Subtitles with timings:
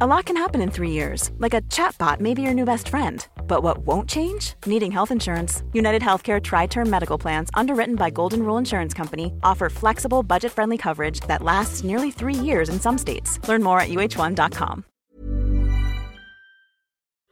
[0.00, 2.88] A lot can happen in three years, like a chatbot may be your new best
[2.90, 3.26] friend.
[3.48, 4.52] But what won't change?
[4.66, 5.62] Needing health insurance.
[5.72, 10.52] United Healthcare Tri Term Medical Plans, underwritten by Golden Rule Insurance Company, offer flexible, budget
[10.52, 13.40] friendly coverage that lasts nearly three years in some states.
[13.48, 14.84] Learn more at uh1.com.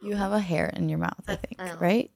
[0.01, 2.11] You have a hair in your mouth, I think, right?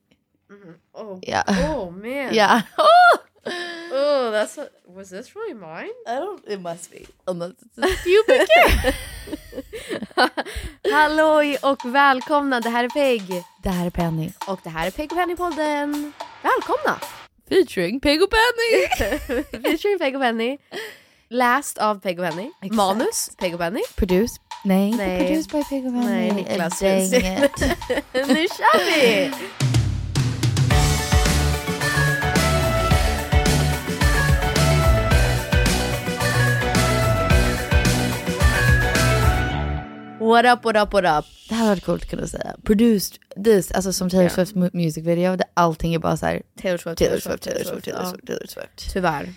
[0.95, 1.19] Oh.
[1.25, 1.43] Yeah.
[1.47, 2.33] Oh man.
[2.33, 2.63] Yeah.
[2.77, 3.17] Oh!
[3.45, 5.93] Oh, that's what, was this really mine?
[6.07, 6.43] I don't.
[6.47, 7.05] It must be.
[7.27, 8.47] Unless it's a pubic
[10.91, 13.43] Halloj och välkomna, det här är Peg.
[13.63, 14.31] Det här är Penny.
[14.47, 16.11] Och det här är Peg och Penny-podden.
[16.43, 16.99] Välkomna!
[17.49, 18.87] Featuring Peg och Penny.
[19.51, 20.57] Featuring Peg och Penny.
[21.29, 22.51] Läst av Peg och Penny.
[22.61, 22.75] Exakt.
[22.75, 23.81] Manus Peg och Penny.
[23.95, 24.39] Produce.
[24.63, 25.19] Nej, Nej.
[25.19, 26.05] produced by Peg och Penny.
[26.05, 26.79] Nej, Niklas.
[26.79, 27.61] Dang it.
[28.13, 29.31] nu kör vi!
[40.21, 41.25] What up, what up, what up?
[41.49, 42.55] Det här hade varit coolt att kunna säga.
[42.63, 44.29] Produced this, alltså som Taylor Ja.
[44.29, 46.41] Swifts mu- music video, där allting är bara så här.
[46.61, 48.09] Taylor Swift, Taylor Swift, Taylor Swift, Taylor ja.
[48.09, 48.93] Swift, Taylor Swift.
[48.93, 49.33] Tyvärr.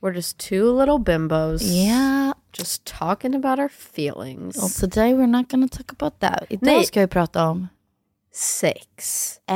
[0.00, 1.62] We're just two little bimbos.
[1.62, 2.32] Yeah.
[2.58, 4.56] Just talking about our feelings.
[4.56, 6.44] Well, today we're not gonna talk about that.
[6.48, 6.84] Idag Nej.
[6.84, 7.68] ska vi prata om
[8.34, 8.80] Sex.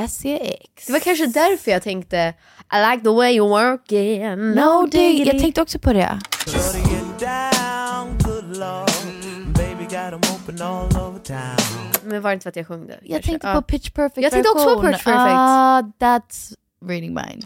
[0.09, 0.87] SEX.
[0.87, 2.35] Det var kanske därför jag tänkte
[2.73, 4.39] I like the way you work it.
[4.57, 6.21] No, det, jag tänkte också på det.
[7.21, 8.94] down, good lord.
[12.03, 12.99] Men var det inte för att jag sjöng det?
[13.03, 13.31] Jag kanske?
[13.31, 14.83] tänkte på Pitch Perfect Jag tänkte också på.
[14.83, 15.35] Pitch Perfect.
[15.37, 16.55] Ah, that's
[16.87, 17.43] reading mine.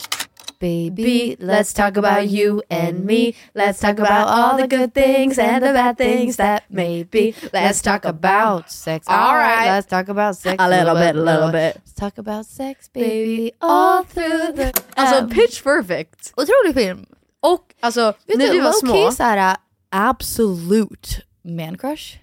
[0.61, 3.33] Baby, let's talk about you and me.
[3.55, 7.33] Let's talk about all the good things and the bad things that may be.
[7.53, 9.07] Let's talk about sex.
[9.09, 9.69] All right.
[9.69, 10.57] Let's talk about sex.
[10.59, 11.77] A little bit, a little bit.
[11.77, 13.53] Let's talk about sex, baby.
[13.61, 14.73] All through the...
[14.97, 16.33] Alltså Um, Pitch Perfect.
[16.37, 17.07] Otrolig film.
[17.41, 19.11] Och alltså när du, vi var små.
[19.13, 19.57] såhär
[19.91, 22.19] absolut man crush.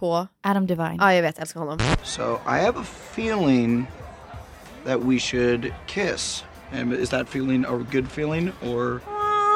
[0.00, 0.26] På?
[0.42, 0.96] Adam Devine.
[0.98, 1.78] Ja jag vet, jag älskar honom.
[2.02, 2.84] So I have a
[3.14, 3.86] feeling
[4.84, 6.44] that we should kiss.
[6.80, 9.00] And is that feeling a good feeling or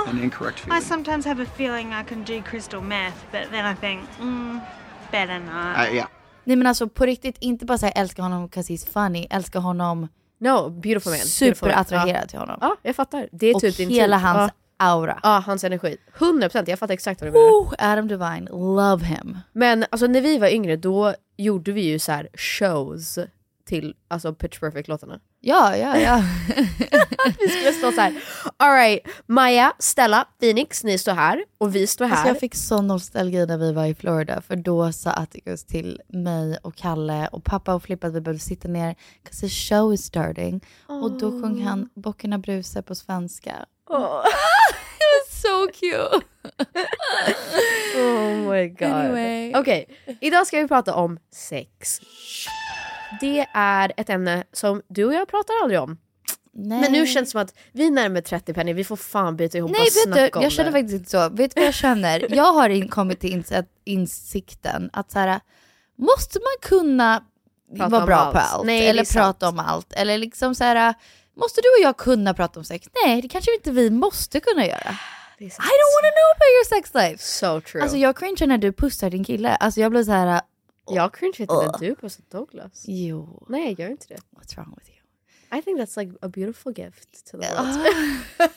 [0.08, 0.78] an incorrect feeling?
[0.78, 4.60] I sometimes have a feeling I can do crystal meth, but then I think, mm,
[5.12, 5.88] better not.
[5.88, 6.08] Uh, yeah.
[6.44, 10.08] Nej men alltså på riktigt, inte bara säga älskar honom 'cause he's funny, älskar honom
[10.38, 11.18] No, beautiful man.
[11.20, 12.58] superattraherad till honom.
[12.60, 13.28] Ja, jag fattar.
[13.32, 14.26] Det är Och typ hela typ.
[14.26, 14.63] hans ja.
[14.84, 15.20] Aura.
[15.22, 15.96] ja, hans energi.
[16.18, 17.46] 100% jag fattar exakt vad du menar.
[17.50, 19.38] Oh, Adam Devine, love him.
[19.52, 23.18] Men alltså när vi var yngre då gjorde vi ju så här shows
[23.66, 25.20] till alltså Pitch Perfect-låtarna.
[25.40, 26.22] Ja, ja, ja.
[27.40, 28.24] Vi skulle stå så här.
[28.56, 32.12] alright, Maja, Stella, Phoenix, ni står här och vi står här.
[32.12, 36.00] Alltså jag fick sån nostalgi när vi var i Florida för då sa Atticus till
[36.08, 38.94] mig och Kalle och pappa och Flippa att vi behövde sitta ner
[39.24, 40.60] 'cause the show is starting.
[40.86, 43.52] Och då sjöng han Bockarna brusar på svenska.
[43.90, 46.24] It was so cute.
[47.96, 48.82] Oh my god.
[48.88, 49.52] Anyway.
[49.54, 49.88] Okej,
[50.20, 52.00] idag ska vi prata om sex.
[53.20, 55.98] Det är ett ämne som du och jag pratar aldrig om.
[56.56, 56.80] Nej.
[56.80, 59.58] Men nu känns det som att vi är närmare 30 Penny, vi får fan byta
[59.58, 60.78] ihop Nej och vet snacka du, om jag känner det.
[60.78, 61.28] faktiskt inte så.
[61.28, 62.34] Vet du vad jag känner?
[62.34, 65.40] Jag har in, kommit till insikt, insikten att så här,
[65.96, 67.24] måste man kunna
[67.76, 68.32] Prata vara bra allt.
[68.34, 68.66] på allt.
[68.66, 69.24] Nej, det eller sant.
[69.38, 69.92] prata om allt.
[69.92, 70.94] Eller liksom så här,
[71.34, 72.88] måste du och jag kunna prata om sex?
[73.04, 74.96] Nej, det kanske inte vi måste kunna göra.
[75.38, 77.18] I don't wanna know about your sex life.
[77.24, 77.82] So true.
[77.82, 79.54] Alltså jag cringear när du pussar din kille.
[79.56, 80.40] Alltså jag blir så här.
[80.90, 82.84] jag cringe inte när du pussar Douglas.
[82.86, 84.14] jo, Nej, jag gör inte det.
[84.36, 84.98] what's wrong with you?
[85.58, 87.78] I think that's like a beautiful gift to the world.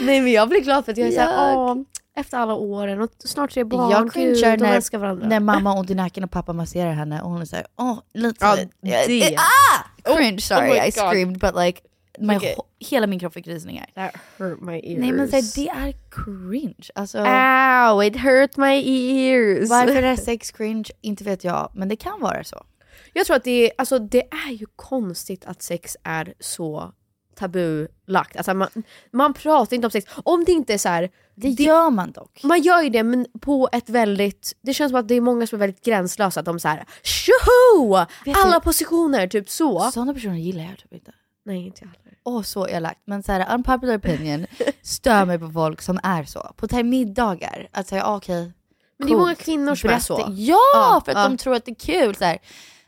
[0.00, 1.76] Nej men jag blir glad för att jag är såhär, åh,
[2.16, 5.28] efter alla åren och snart tre barn, jag cringear gud, de när, älskar varandra.
[5.28, 7.98] när mamma har ont i nacken och pappa masserar henne och hon är såhär, åh,
[8.14, 8.44] lite...
[8.44, 8.68] Ja, eh,
[9.06, 9.22] det.
[9.34, 9.84] eh, ah!
[10.04, 11.80] Cringe, sorry, oh I screamed but like,
[12.18, 13.86] my, ho- hela min kropp fick rysningar.
[13.94, 14.98] That hurt my ears.
[14.98, 16.90] Nej men här, det är cringe.
[16.94, 19.70] Alltså, Ow, it hurt my ears.
[19.70, 20.84] varför är sex cringe?
[21.00, 22.64] Inte vet jag, men det kan vara så.
[23.12, 26.92] Jag tror att det är, alltså, det är ju konstigt att sex är så
[27.34, 28.36] tabulagt.
[28.36, 28.68] Alltså, man,
[29.10, 30.12] man pratar inte om sex.
[30.24, 32.40] Om det inte är så här, Det, gör man dock.
[32.44, 35.46] man gör ju det men på ett väldigt, det känns som att det är många
[35.46, 36.40] som är väldigt gränslösa.
[36.40, 37.94] Att de så här, tjoho!
[38.34, 39.90] Alla du- positioner, typ så.
[39.90, 41.12] Sådana personer gillar jag typ inte.
[41.44, 42.18] Nej inte jag heller.
[42.24, 43.00] Åh så elakt.
[43.04, 44.46] Men så här, unpopular opinion
[44.82, 46.52] stör mig på folk som är så.
[46.56, 48.52] På till middagar, att säga ah, okej.
[48.98, 50.24] Men det är många kvinnor som är så.
[50.28, 51.28] Ja, Ja, för att ja.
[51.28, 52.14] de tror att det är kul.
[52.14, 52.38] Så här.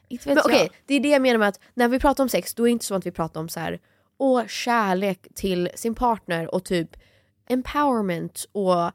[0.08, 0.68] Inte vet Men jag.
[0.86, 2.70] det är det jag menar med att när vi pratar om sex, då är det
[2.70, 3.78] inte så att vi pratar om så här,
[4.18, 6.90] åh, kärlek till sin partner och typ
[7.46, 8.92] empowerment och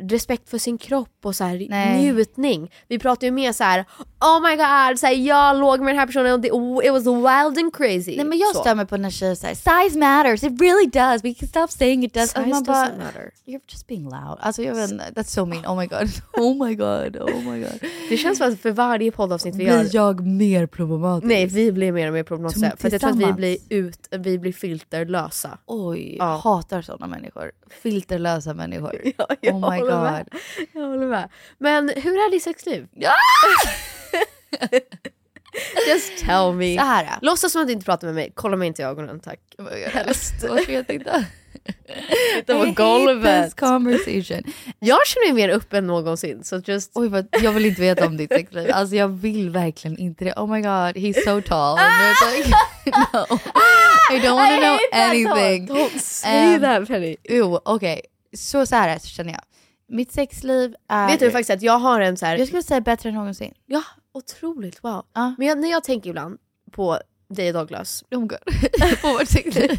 [0.00, 2.70] respekt för sin kropp och så här njutning.
[2.88, 3.84] Vi pratar ju mer så här,
[4.20, 6.48] oh my god, så här, jag låg med den här personen och det,
[6.86, 8.16] it was wild and crazy.
[8.16, 11.34] Nej men jag stör mig på när tjejer säger size matters, it really does, we
[11.34, 12.30] can stop saying it does.
[12.30, 13.30] Size bara, doesn't matter.
[13.46, 14.38] You're just being loud.
[14.40, 15.66] Alltså jag vet that's so mean.
[15.66, 17.80] Oh my god, oh my god, oh my god.
[18.08, 21.28] Det känns som att för varje poddavsnitt vi Blir gör jag mer problematisk?
[21.28, 22.72] Nej vi blir mer och mer problematiska.
[22.76, 25.58] För att jag tror att vi blir, ut, vi blir filterlösa.
[25.66, 26.40] Oj, Ja.
[26.44, 27.52] hatar sådana människor.
[27.82, 29.00] Filterlösa människor.
[29.18, 30.02] Ja, jag oh my håller god.
[30.02, 30.28] med.
[30.72, 31.28] Jag håller med.
[31.58, 32.88] Men hur är ditt sexliv?
[32.92, 33.12] Ja!
[35.88, 36.76] Just tell me.
[36.78, 37.18] Så här.
[37.22, 39.40] Låtsas som att du inte pratar med mig, kolla mig inte i ögonen tack.
[39.92, 40.34] Helst.
[40.48, 40.86] Vad ska jag
[42.54, 43.56] var I hate golvet.
[43.60, 44.42] conversation.
[44.78, 46.90] Jag känner mig mer öppen än någonsin så just...
[46.94, 48.70] Oj, vad, jag vill inte veta om ditt sexliv.
[48.74, 50.32] Alltså jag vill verkligen inte det.
[50.32, 51.76] Oh my god, he's so tall.
[51.76, 52.50] Like,
[53.12, 53.38] no,
[54.12, 55.66] I don't want to know anything.
[55.66, 57.16] Don't say Um, that Penny.
[57.24, 58.00] Jo, okej.
[58.36, 59.42] Så, så här känner jag.
[59.92, 61.06] Mitt sexliv är...
[61.08, 62.36] Vet du faktiskt att jag har en så här...
[62.38, 63.54] Jag skulle säga bättre än någonsin.
[63.66, 63.82] Ja,
[64.12, 65.06] otroligt wow.
[65.12, 65.34] Ja.
[65.38, 66.38] Men jag, när jag tänker ibland
[66.72, 68.38] på dig och Douglas, Oh my god.
[69.02, 69.70] På vårt sexliv.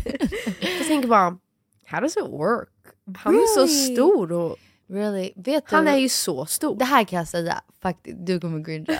[0.62, 1.38] jag tänker bara,
[1.86, 2.70] how does it work?
[3.18, 3.94] Han är så Really?
[3.96, 4.58] stor och
[4.90, 5.32] really?
[5.36, 5.76] Vet du?
[5.76, 6.76] han är ju så stor.
[6.76, 8.18] Det här kan jag säga, faktiskt.
[8.20, 9.00] Du kommer cringea.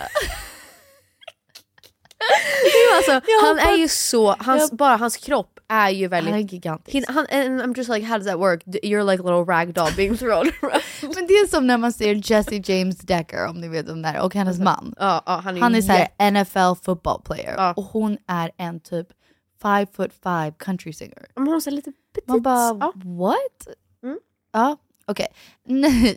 [2.96, 6.52] alltså, han är ju så, hans, bara hans kropp är ju Han är väldigt...
[6.52, 7.08] gigantisk.
[7.08, 8.62] Han, and I'm just like, how does that work?
[8.66, 10.82] You're like a little rag doll being thrown around.
[11.02, 14.08] Men det är som när man ser Jesse James Decker, om ni vet om det
[14.08, 14.94] är, och hennes man.
[14.98, 17.72] Ja, ja, han är, Han är såhär NFL football player Ja.
[17.76, 19.06] och hon är en typ
[19.62, 21.26] five foot five country singer.
[21.34, 22.28] Men hon är lite petit.
[22.28, 23.74] Man bara, what?
[24.02, 24.18] Mm.
[24.52, 24.76] Ja,
[25.06, 25.26] okej.
[25.66, 26.16] Nej.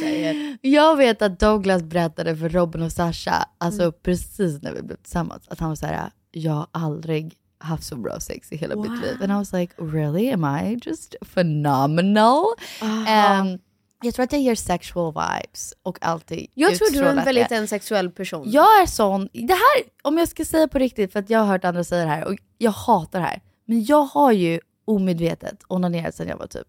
[0.00, 0.58] say it.
[0.62, 5.48] Jag vet att Douglas berättade för Robin och Sasha, alltså precis när vi blev tillsammans,
[5.48, 9.22] att han var såhär, jag har aldrig haft så bra sex i hela mitt liv.
[9.22, 10.30] And I was like, really?
[10.30, 12.44] Am I just phenomenal?
[12.82, 13.58] Um,
[14.02, 17.52] jag tror att jag ger sexual vibes och alltid Jag tror du är en väldigt
[17.52, 18.50] en sexuell person.
[18.50, 21.46] Jag är sån, det här, om jag ska säga på riktigt, för att jag har
[21.46, 23.42] hört andra säga det här och jag hatar det här.
[23.64, 26.66] Men jag har ju omedvetet onanerat sedan jag var typ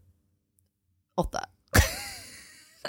[1.18, 1.40] åtta.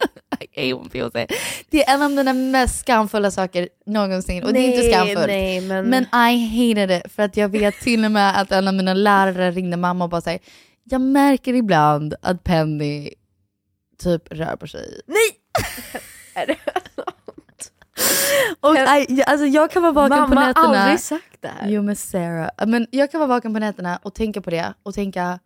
[0.52, 1.33] Say it.
[1.71, 5.26] Det är en av mina mest skamfulla saker någonsin och det är inte skamfullt.
[5.26, 5.85] Nej, men...
[5.87, 8.95] Men I hated it för att jag vet till och med att en av mina
[8.95, 10.40] lärare ringde mamma och bara säger
[10.85, 13.11] jag märker ibland att Penny
[13.99, 15.00] typ rör på sig.
[15.07, 16.59] Nej!
[18.61, 20.78] Och I, alltså jag kan vara vaken på Mamma har nätterna.
[20.78, 21.69] aldrig sagt det här.
[21.69, 24.95] Jo men Sarah, men jag kan vara vaken på nätterna och tänka på det och
[24.95, 25.38] tänka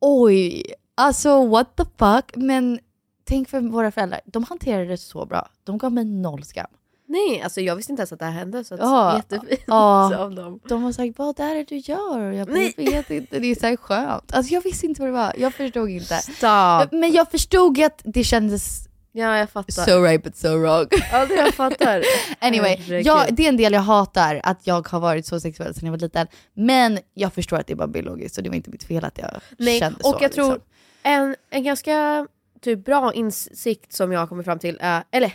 [0.00, 0.62] oj,
[0.94, 2.36] alltså what the fuck.
[2.36, 2.78] Men
[3.24, 5.48] tänk för våra föräldrar, de hanterade det så bra.
[5.64, 6.66] De gav mig noll skam.
[7.06, 9.16] Nej, alltså jag visste inte ens att det här hände så att Ja.
[9.16, 10.16] jättefint Ja.
[10.18, 10.60] av dem.
[10.68, 12.18] De var sagt vad är det du gör?
[12.20, 12.74] Och Jag, bara, Nej.
[12.76, 14.34] jag vet inte, det är så skönt.
[14.34, 16.16] Alltså jag visste inte vad det var, jag förstod inte.
[16.16, 16.96] Stop.
[16.98, 19.84] Men jag förstod att det kändes Ja, jag fattar.
[19.84, 20.86] so right but so wrong.
[21.12, 22.02] Ja, det jag fattar.
[22.38, 23.06] Anyway, Herregud.
[23.06, 25.90] ja, det är en del jag hatar, att jag har varit så sexuell sedan jag
[25.92, 26.26] var liten.
[26.54, 29.18] Men jag förstår att det är bara biologiskt och det var inte mitt fel att
[29.18, 30.18] jag Nej, kände och så.
[30.20, 30.68] jag tror liksom.
[31.02, 32.26] en, en ganska
[32.64, 35.32] typ bra insikt som jag har kommit fram till, är, eller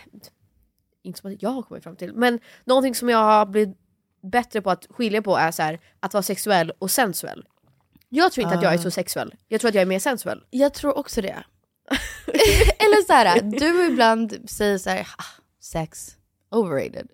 [1.02, 3.76] inte som att jag har kommit fram till, men någonting som jag har blivit
[4.22, 7.44] bättre på att skilja på är så här, att vara sexuell och sensuell.
[8.08, 8.82] Jag tror inte att jag är Ah.
[8.82, 10.42] så sexuell, jag tror att jag är mer sensuell.
[10.50, 11.44] Jag tror också det.
[12.78, 15.24] Eller så här, du ibland säger så här, ah,
[15.60, 16.16] sex,
[16.50, 17.08] overrated.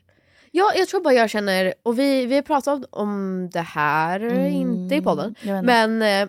[0.51, 4.95] Ja, jag tror bara jag känner, och vi, vi har pratat om det här, inte
[4.95, 6.29] i podden, men eh,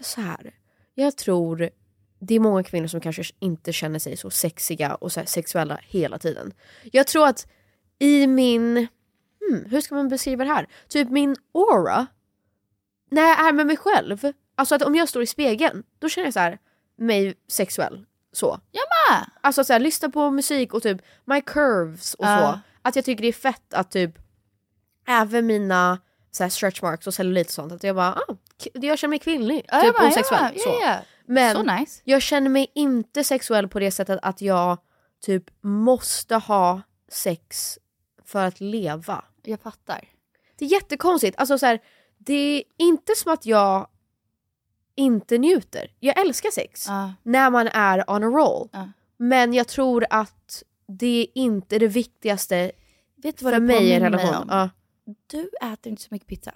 [0.00, 0.54] så här.
[0.94, 1.70] Jag tror
[2.18, 6.18] det är många kvinnor som kanske inte känner sig så sexiga och så sexuella hela
[6.18, 6.52] tiden.
[6.92, 7.46] Jag tror att
[7.98, 8.76] i min,
[9.40, 10.66] hmm, hur ska man beskriva det här?
[10.88, 12.06] Typ min aura,
[13.10, 16.26] när jag är med mig själv, alltså att om jag står i spegeln, då känner
[16.26, 16.58] jag så här
[16.98, 18.04] mig sexuell.
[18.32, 18.60] Så.
[18.72, 19.26] Jag med!
[19.40, 22.38] Alltså så här, lyssna på musik och typ my curves och Ja.
[22.38, 22.60] så.
[22.82, 24.18] Att jag tycker det är fett att typ
[25.06, 25.98] även mina
[26.30, 28.36] så här, stretch marks och cellulit och sånt, att jag bara, ah,
[28.72, 29.64] jag känner mig kvinnlig.
[29.68, 30.42] Ja, typ jag med, och sexuell.
[30.56, 30.98] jag med.
[30.98, 31.04] så.
[31.28, 32.00] Men Så nice.
[32.04, 34.78] jag känner mig inte sexuell på det sättet att jag
[35.20, 37.78] typ måste ha sex
[38.24, 39.24] för att leva.
[39.42, 40.08] Jag fattar.
[40.56, 41.38] Det är jättekonstigt.
[41.38, 41.80] Alltså så här,
[42.18, 43.88] det är inte som att jag
[44.94, 45.92] inte njuter.
[46.00, 47.12] Jag älskar sex Ja.
[47.22, 48.68] när man är on a roll.
[48.72, 48.88] Ja.
[49.16, 52.72] Men jag tror att det är inte det viktigaste
[53.16, 54.46] Vet vad för mig i en relation.
[54.50, 54.70] Ja.
[55.26, 56.54] Du äter inte så mycket pizza.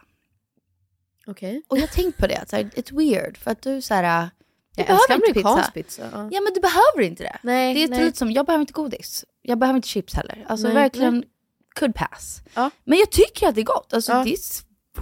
[1.27, 1.63] Okej.
[1.69, 4.31] Och jag har tänkt på det, att it's weird för att du så här,
[4.77, 6.03] Jag behöver älskar amerikansk pizza.
[6.03, 6.29] pizza.
[6.33, 6.41] Ja.
[6.41, 7.39] Men du behöver inte det.
[7.43, 8.05] Nej, det är nej.
[8.05, 9.25] lite som, jag behöver inte godis.
[9.43, 10.45] Jag behöver inte chips heller.
[10.49, 11.29] Alltså Nej, verkligen, nej.
[11.75, 12.43] could pass.
[12.55, 12.71] Ja.
[12.85, 13.93] Men jag tycker att det är gott.
[13.93, 14.25] Alltså Ja.
[14.25, 14.39] det är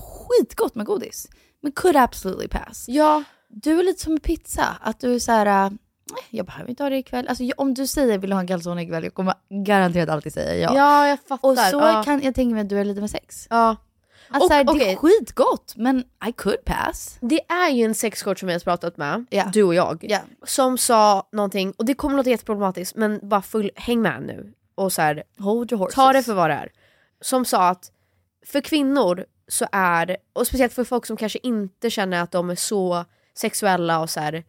[0.00, 1.28] skitgott med godis.
[1.62, 2.84] Men could absolutely pass.
[2.88, 5.70] Ja, Du är lite som med pizza, att du är så här, äh,
[6.10, 7.28] "Nej, jag behöver inte ha det ikväll.
[7.28, 9.34] Alltså om du säger vill du ha en calzone ikväll, jag kommer
[9.66, 10.76] garanterat alltid säga ja.
[10.76, 11.08] ja.
[11.08, 11.48] jag fattar.
[11.48, 12.02] Och så ja.
[12.04, 13.46] kan jag tänka mig att du är lite med sex.
[13.50, 13.76] ja.
[14.30, 14.92] Alltså Och, det okej.
[14.92, 17.18] är skitgott men I could pass.
[17.20, 19.50] Det är ju en sexcoach som jag har pratat med, Ja.
[19.52, 20.18] du och jag, Ja.
[20.42, 24.92] som sa någonting, och det kommer låta jätteproblematiskt men bara full, häng med nu och
[24.92, 25.94] så här, Hold your horses.
[25.94, 26.72] ta det för vad det är.
[27.20, 27.92] Som sa att
[28.46, 32.54] för kvinnor så är, och speciellt för folk som kanske inte känner att de är
[32.54, 33.04] så
[33.34, 34.44] sexuella och så här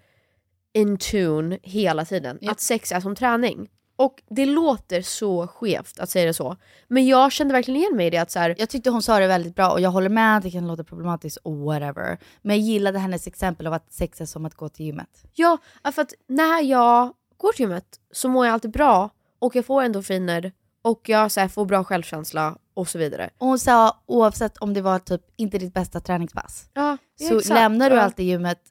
[0.74, 2.52] in tune hela tiden, Ja.
[2.52, 3.70] att sex är som träning.
[4.00, 6.56] Och det låter så skevt att säga det så,
[6.88, 9.20] men jag kände verkligen igen mig i det att så här, Jag tyckte hon sa
[9.20, 12.18] det väldigt bra och jag håller med att det kan låta problematiskt och whatever.
[12.42, 15.24] Men jag gillade hennes exempel av att sex är som att gå till gymmet.
[15.34, 15.58] Ja,
[15.94, 19.82] för att när jag går till gymmet så mår jag alltid bra och jag får
[19.82, 20.52] endorfiner
[20.82, 23.30] och jag så här, får bra självkänsla och så vidare.
[23.38, 26.98] Och hon sa oavsett om det var typ inte ditt bästa träningspass Ja,
[27.30, 28.62] så lämnar du alltid gymmet,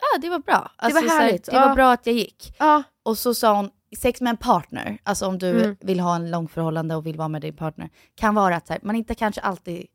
[0.00, 0.70] ja det var bra.
[0.76, 1.68] Alltså, var så här, härligt, det ja.
[1.68, 2.54] var bra att jag gick.
[2.58, 5.76] Ja, Och så sa hon, sex med en partner, alltså om du Mm.
[5.80, 8.72] vill ha en lång förhållande och vill vara med din partner, kan vara att så
[8.72, 9.86] här, man inte kanske alltid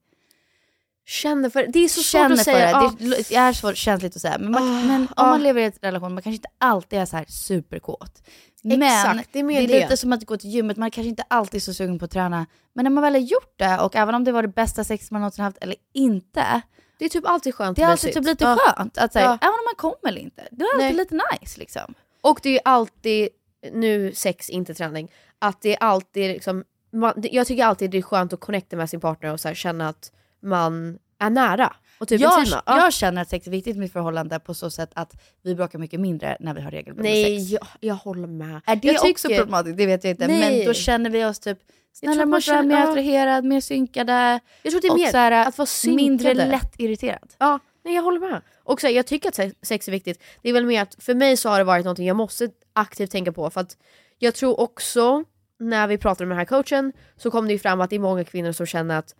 [1.05, 1.79] känner för det.
[1.79, 2.65] är så svårt att för säga.
[2.65, 2.71] det.
[2.71, 2.93] Ja.
[2.99, 4.37] Det, det är svårt, känsligt att säga.
[4.39, 5.25] Men, man, Ah, men om ah.
[5.29, 8.23] man lever i en relation, man kanske inte alltid är så här superkåt.
[8.63, 9.79] Men Exakt, det är det är det.
[9.81, 12.11] lite som att gå till gymmet, man kanske inte alltid är så sugen på att
[12.11, 12.45] träna.
[12.73, 15.11] Men när man väl har gjort det, och även om det var det bästa sex
[15.11, 16.61] man någonsin haft eller inte,
[16.99, 18.97] Det är typ alltid skönt det är alltid typ lite skönt.
[18.97, 19.37] Att säga, Ja.
[19.41, 20.93] även om man kommer eller inte, det är alltid Nej.
[20.93, 21.93] lite nice liksom.
[22.21, 23.29] Och det är alltid,
[23.71, 28.33] nu sex inte träning, att det alltid liksom, man, jag tycker alltid det är skönt
[28.33, 31.73] att connecta med sin partner och så här, känna att man är nära.
[31.99, 32.47] Och typ jag.
[32.47, 32.61] Ja.
[32.65, 35.79] jag känner att sex är viktigt i mitt förhållande på så sätt att vi bråkar
[35.79, 37.51] mycket mindre när vi har regelbundet Nej, sex.
[37.51, 38.61] jag, jag håller med.
[38.65, 39.77] Är det jag också problematiskt?
[39.77, 40.27] Det vet jag inte.
[40.27, 40.57] Nej.
[40.57, 41.59] Men då känner vi oss typ
[41.93, 42.89] snällare mot varandra, mer känner- ja.
[42.91, 44.39] attraherad, mer synkade.
[44.63, 45.95] Jag tror det är mer här, att vara synkade.
[45.95, 47.33] mindre lätt irriterad.
[47.37, 48.41] Ja, nej, jag håller med.
[48.63, 50.23] Och så, här, jag tycker att se- sex är viktigt.
[50.41, 53.11] Det är väl mer att för mig så har det varit någonting jag måste aktivt
[53.11, 53.49] tänka på.
[53.49, 53.77] För att
[54.19, 55.23] jag tror också,
[55.59, 57.99] när vi pratar med den här coachen, så kom det ju fram att det är
[57.99, 59.15] många kvinnor som känner att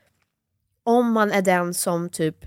[0.84, 2.38] om man är den som typ,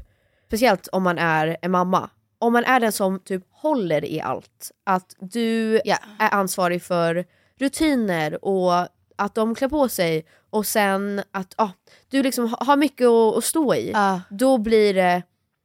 [0.46, 4.70] speciellt om man är en mamma, om man är den som typ håller i allt,
[4.85, 5.96] att du Ja.
[6.18, 7.25] är ansvarig för
[7.58, 8.73] rutiner och
[9.16, 11.68] att de klär på sig och sen att ah,
[12.08, 14.20] du liksom ha- har mycket att, att stå i Ja.
[14.30, 15.23] då blir det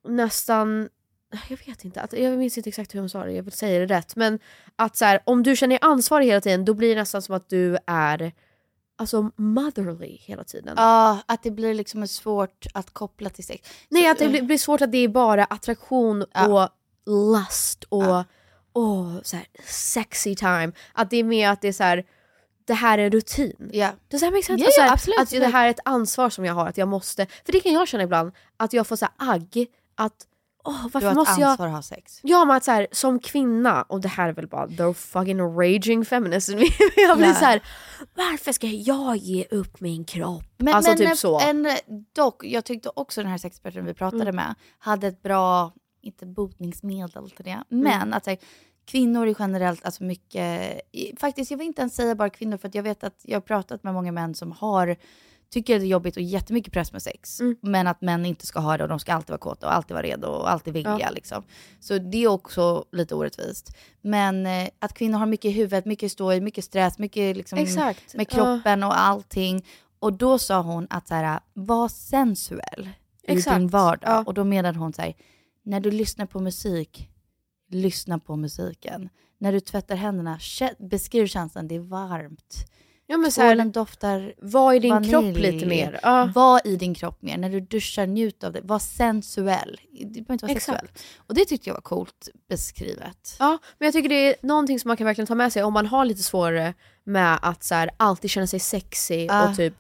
[0.08, 0.90] nästan,
[1.50, 3.80] jag vet inte, att, jag minns inte exakt hur hon sa det, jag vill säga
[3.80, 4.40] det rätt, men
[4.76, 7.36] att så här, om du känner dig ansvarig hela tiden då blir det nästan som
[7.36, 8.32] att du är
[8.96, 10.74] alltså motherly hela tiden.
[10.78, 13.70] Ja, att det blir liksom svårt att koppla till sex.
[13.90, 16.48] Nej, Så- att det blir, blir svårt att det är bara attraktion Ja.
[16.64, 16.70] och
[17.34, 18.24] lust och Ja.
[18.74, 20.72] åh, så här, sexy time.
[20.94, 22.06] Att det är mer att det är så här,
[22.66, 23.70] det här är rutin.
[23.74, 23.92] Ja.
[24.12, 24.72] Does that make sense?
[24.72, 27.26] Så här, absolut, Att det här är ett ansvar som jag har, att jag måste,
[27.46, 30.28] för det kan jag känna ibland, att jag får så här agg, att
[30.64, 32.20] åh, Du har ett måste jag ansvar att ha sex.
[32.24, 35.40] Ja men att så här, som kvinna, och det här är väl bara the fucking
[35.42, 36.58] raging feminism,
[36.96, 37.62] jag blir så här,
[38.16, 40.44] varför ska jag ge upp min kropp?
[40.58, 41.40] Men, alltså men typ så.
[41.40, 41.68] En,
[42.16, 44.36] dock, jag tyckte också den här sexperten vi pratade Mm.
[44.36, 45.72] med hade ett bra,
[46.02, 47.64] inte botningsmedel till det, Mm.
[47.84, 48.40] men att så här,
[48.86, 50.82] kvinnor är generellt alltså mycket,
[51.20, 53.42] faktiskt jag vill inte ens säga bara kvinnor för att jag vet att jag har
[53.42, 54.96] pratat med många män som har
[55.52, 57.40] tycker det är jobbigt och jättemycket press med sex.
[57.40, 57.56] Mm.
[57.62, 59.94] Men att män inte ska ha det och de ska alltid vara kåta och alltid
[59.94, 60.98] vara redo och alltid vilja.
[61.00, 61.10] Ja.
[61.10, 61.44] Liksom.
[61.80, 63.76] Så det är också lite orättvist.
[64.02, 67.60] Men eh, att kvinnor har mycket i huvudet, mycket stå i, mycket stress, mycket liksom
[67.60, 68.16] Exakt.
[68.16, 68.36] med Ja.
[68.36, 69.66] kroppen och allting.
[70.00, 72.90] Och då sa hon att så här, var sensuell
[73.24, 73.58] i Exakt.
[73.58, 74.10] din vardag.
[74.10, 74.24] Ja.
[74.26, 75.14] Och då menade hon så här,
[75.64, 77.10] när du lyssnar på musik,
[77.70, 79.10] lyssna på musiken.
[79.38, 80.40] När du tvättar händerna,
[80.80, 82.66] beskriv känslan, det är varmt.
[83.12, 85.12] Ja, men så här, Tvålen doftar var i din vanilj.
[85.12, 86.00] kropp lite mer.
[86.04, 86.32] Ja.
[86.36, 87.38] Var i din kropp mer.
[87.38, 88.62] När du duschar, njut av det.
[88.64, 89.80] Var sensuell.
[89.92, 90.80] Det behöver inte vara Exakt.
[90.80, 90.88] sexuell.
[91.28, 93.36] Och det tyckte jag var coolt beskrivet.
[93.40, 95.74] Ja, men jag tycker det är någonting som man kan verkligen ta med sig om
[95.74, 99.50] man har lite svårare med att så här, alltid känna sig sexy Ja.
[99.50, 99.74] och typ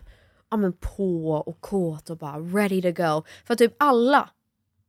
[0.51, 3.23] ja, men på och kåt och bara ready to go.
[3.45, 4.29] För typ alla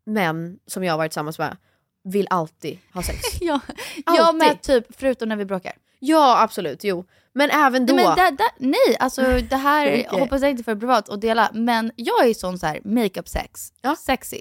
[0.07, 1.57] män som jag har varit tillsammans med
[2.05, 3.19] vill alltid ha sex.
[3.41, 3.61] Ja,
[4.07, 4.39] jag Alltid.
[4.39, 5.73] med typ, förutom när vi bråkar.
[5.99, 7.05] ja absolut, jo.
[7.35, 7.95] Men även då.
[7.95, 10.07] Nej, men där, där, nej, alltså det här Okej.
[10.21, 13.73] hoppas jag inte för privat att dela, men jag är sån så här makeup sex,
[13.83, 13.97] Ja.
[13.97, 14.41] sexy.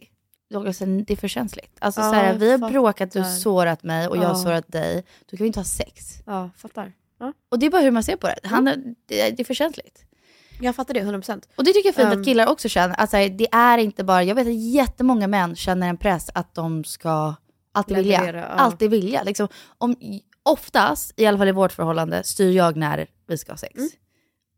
[0.50, 1.76] Det är för känsligt.
[1.80, 4.72] Alltså Ja, så här, vi har bråkat, du har sårat mig och jag har sårat
[4.72, 5.06] dig.
[5.32, 6.06] Då kan vi inte ha sex.
[6.26, 6.94] Ja, fattar.
[7.20, 7.34] Ja.
[7.50, 8.40] Och det är bara hur man ser på det.
[8.44, 8.96] Han, Mm.
[9.06, 10.06] det, det är för känsligt.
[10.62, 11.42] Jag fattar det 100%.
[11.56, 12.96] Och det tycker jag är fint Um, att killar också känner.
[12.96, 16.84] Alltså, det är inte bara, jag vet att jättemånga män känner en press att de
[16.84, 17.36] ska
[17.72, 18.46] alltid vilja.
[18.46, 19.24] Alltid vilja.
[19.24, 19.96] Liksom, om,
[20.44, 23.76] oftast, i alla fall i vårt förhållande, styr jag när vi ska ha sex.
[23.78, 23.90] Mm.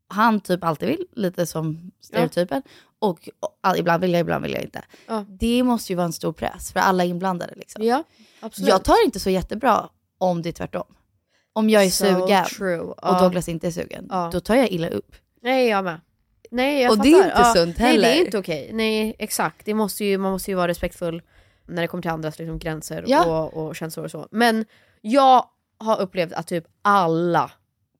[0.07, 2.61] Han typ alltid vill, lite som stereotypen.
[2.99, 4.81] Och, och all, ibland vill jag, ibland vill jag inte.
[5.07, 5.25] Ja.
[5.29, 7.53] Det måste ju vara en stor press för alla inblandade.
[7.55, 7.83] Liksom.
[7.83, 8.03] Ja,
[8.39, 8.69] absolut.
[8.69, 10.85] Jag tar inte så jättebra om det är tvärtom.
[11.53, 12.79] Om jag är So sugen true.
[12.79, 13.19] och Ja.
[13.21, 14.29] Douglas inte är sugen, Ja.
[14.33, 15.15] då tar jag illa upp.
[15.41, 16.01] Nej, jag med.
[16.51, 17.09] Nej, jag Och fattar.
[17.11, 18.21] det är inte sunt Nej, det heller.
[18.21, 18.69] är inte okej.
[18.73, 19.65] Nej, exakt.
[19.65, 21.21] Det måste ju, man måste ju vara respektfull
[21.67, 23.25] när det kommer till andras liksom, gränser Ja.
[23.43, 24.27] och, och känslor och så.
[24.31, 24.65] Men
[25.01, 25.45] jag
[25.83, 27.51] har upplevt att typ alla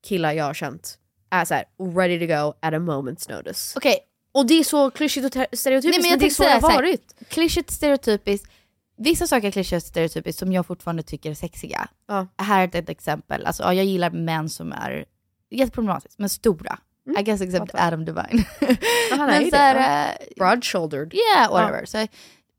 [0.04, 0.98] killar jag har känt
[1.30, 3.74] är så här ready to go at a moment's notice.
[3.76, 3.98] Okej,
[4.32, 6.44] Och det är så klyschigt och ter- stereotypiskt Nej, men jag men det är så
[6.44, 7.14] det har så varit.
[7.30, 8.52] klyschigt stereotypiskt.
[8.98, 11.88] Vissa saker är klyschigt stereotypiskt som jag fortfarande tycker är sexiga.
[12.08, 12.28] Ja.
[12.38, 13.46] Här är ett exempel.
[13.46, 15.06] Alltså, ja, jag gillar män som är
[15.50, 16.80] jätteproblematiskt, men stora.
[17.20, 17.88] I guess except fattar.
[17.88, 18.44] Adam Devine.
[19.12, 20.12] Ja, är men så här, ja.
[20.12, 21.14] eh, Broad-shouldered.
[21.16, 21.86] Yeah, whatever.
[21.86, 22.08] Så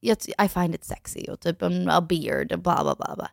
[0.01, 3.15] jag, I find it sexy och typ en a beard och bla bla bla.
[3.17, 3.31] bla.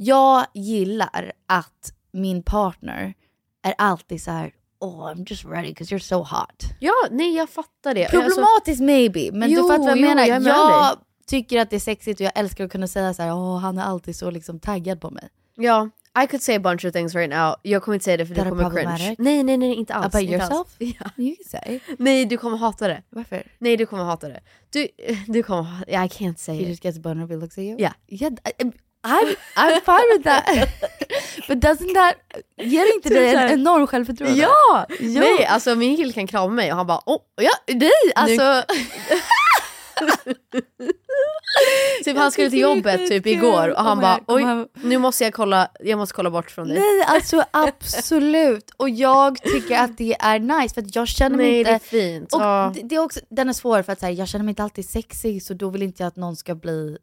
[0.00, 3.14] Jag gillar att min partner
[3.62, 4.52] är alltid så här.
[4.80, 6.62] Oh, I'm just ready because you're so hot.
[6.80, 8.06] Ja, nej jag fattar det.
[8.06, 10.26] Alltså, Problematiskt maybe, men Jo, du fattar vad jag jo, menar.
[10.26, 13.34] jag Jag, tycker att det är sexigt och jag älskar att kunna säga så här,
[13.34, 15.28] åh han är alltid så liksom taggad på mig.
[15.56, 15.90] Ja,
[16.24, 17.54] I could say a bunch of things right now.
[17.62, 19.16] Jag kommer inte säga det för That du are kommer cringe.
[19.18, 20.06] Nej, nej, nej, inte alls.
[20.14, 20.50] About inte alls.
[20.50, 20.76] yourself?
[21.00, 21.10] Ja.
[21.24, 21.80] You can say.
[21.98, 23.02] Nej, du kommer hata det.
[23.10, 23.42] Varför?
[23.58, 24.40] Nej, du kommer hata det.
[24.70, 24.88] Du,
[25.26, 26.68] du kommer I can't say He it.
[26.68, 27.80] just gets a boner if he looks at you?
[27.80, 27.94] Yeah.
[28.08, 28.32] yeah
[29.04, 30.44] I'm, I'm fine with that.
[31.48, 32.14] But doesn't that,
[32.56, 34.40] ger inte det en enorm självförtroende?
[34.40, 34.86] Ja!
[35.00, 35.20] Jo.
[35.20, 38.64] Nej, alltså min kille kan krama mig och han bara oh, Ja, nej alltså.
[42.04, 45.34] Typ han skulle till jobbet typ igår och han Oh bara oj, nu måste jag
[45.34, 46.78] kolla, jag måste kolla bort från dig.
[46.78, 48.70] Nej alltså absolut.
[48.76, 51.70] Och jag tycker att det är nice för att jag känner mig Nej, inte...
[51.70, 52.32] det är fint.
[52.32, 52.72] Och Ja.
[52.74, 54.88] det, det är också, den är svår för att säga jag känner mig inte alltid
[54.88, 56.96] sexig så då vill inte jag att någon ska bli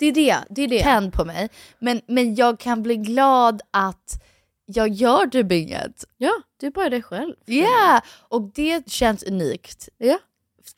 [0.00, 0.82] Det är det, det är det.
[0.82, 1.48] tänd på mig.
[1.78, 4.22] Men, men jag kan bli glad att
[4.66, 6.04] jag gör typ inget.
[6.18, 7.34] Ja, du är bara dig själv.
[7.46, 8.02] Yeah!
[8.28, 10.18] Och det känns unikt Ja.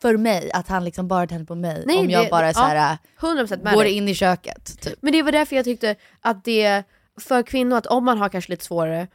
[0.02, 2.52] för mig att han liksom bara tänder på mig Nej, om jag det- bara ja,
[2.54, 4.80] så här, 100% med går in i köket.
[4.80, 4.98] Typ.
[5.02, 6.82] Men det var därför jag tyckte att det,
[7.20, 9.06] för kvinnor, att om man har kanske lite svårare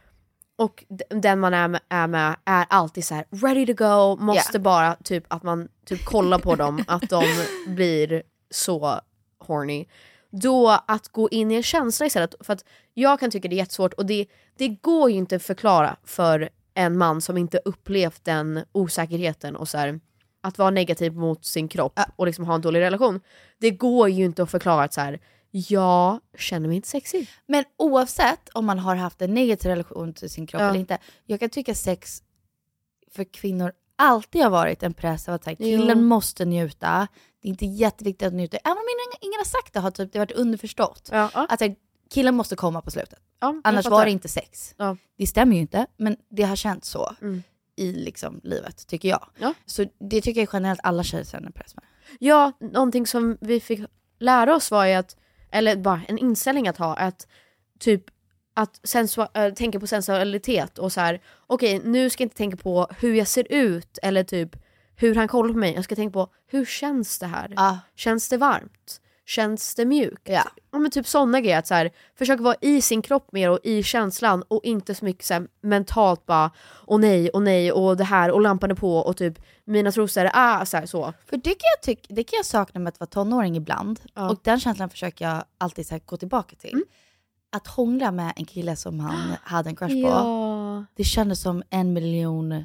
[0.58, 4.56] och den man är med, är med är alltid så här ready to go, måste
[4.58, 4.62] Yeah.
[4.62, 7.24] bara typ att man typ kollar på dem, att de
[7.66, 9.00] blir så
[9.38, 9.86] horny.
[10.30, 13.58] Då att gå in i en känsla istället, för att jag kan tycka det är
[13.58, 18.24] jättesvårt och det, det går ju inte att förklara för en man som inte upplevt
[18.24, 20.00] den osäkerheten och så här,
[20.40, 23.20] att vara negativ mot sin kropp och liksom ha en dålig relation.
[23.58, 25.20] Det går ju inte att förklara att så här,
[25.50, 27.28] jag känner mig inte sexig.
[27.46, 30.68] Men oavsett om man har haft en negativ relation till sin kropp Ja.
[30.68, 30.98] eller inte.
[31.26, 32.22] Jag kan tycka sex
[33.14, 35.78] för kvinnor alltid har varit en press av att här, Jo.
[35.78, 37.08] killen måste njuta.
[37.42, 38.56] Det är inte jätteviktigt att njuta.
[38.56, 41.08] Även om ingen, ingen har sagt det har typ, det varit underförstått.
[41.12, 41.46] Ja, ja.
[41.50, 41.74] Att här,
[42.10, 43.18] killen måste komma på slutet.
[43.40, 44.74] Ja, Annars var det inte sex.
[45.18, 47.42] Det stämmer ju inte, men det har känts så Mm.
[47.76, 49.26] i liksom livet, tycker jag.
[49.38, 49.54] Ja.
[49.66, 51.84] Så det tycker jag generellt alla tjejer känner press med.
[52.18, 53.80] Ja, någonting som vi fick
[54.18, 55.16] lära oss var ju att,
[55.50, 57.26] eller bara en inställning att ha, att
[57.78, 58.04] typ
[58.54, 61.20] att sensua- äh, tänka på sensualitet och så här.
[61.46, 64.56] okej nu ska jag inte tänka på hur jag ser ut eller typ
[65.00, 67.52] hur han kollar på mig, jag ska tänka på hur känns det här?
[67.56, 67.78] Ja.
[67.94, 69.00] Känns det varmt?
[69.26, 70.28] Känns det mjukt?
[70.28, 70.44] Ja.
[70.70, 73.82] men typ sådana grejer, att så här, försöka vara i sin kropp mer och i
[73.82, 76.50] känslan och inte så mycket så här, mentalt bara
[76.86, 80.30] åh nej, och nej och det här och lampan är på och typ mina trosor,
[80.32, 81.12] ah så här, så.
[81.26, 84.00] För det kan, jag tyck, det kan jag sakna med att vara tonåring ibland.
[84.14, 84.30] Ja.
[84.30, 86.72] Och den känslan försöker jag alltid så gå tillbaka till.
[86.72, 86.84] Mm.
[87.52, 90.08] Att hångla med en kille som han hade en crush på.
[90.08, 90.84] Ja.
[90.94, 92.64] Det kändes som en miljon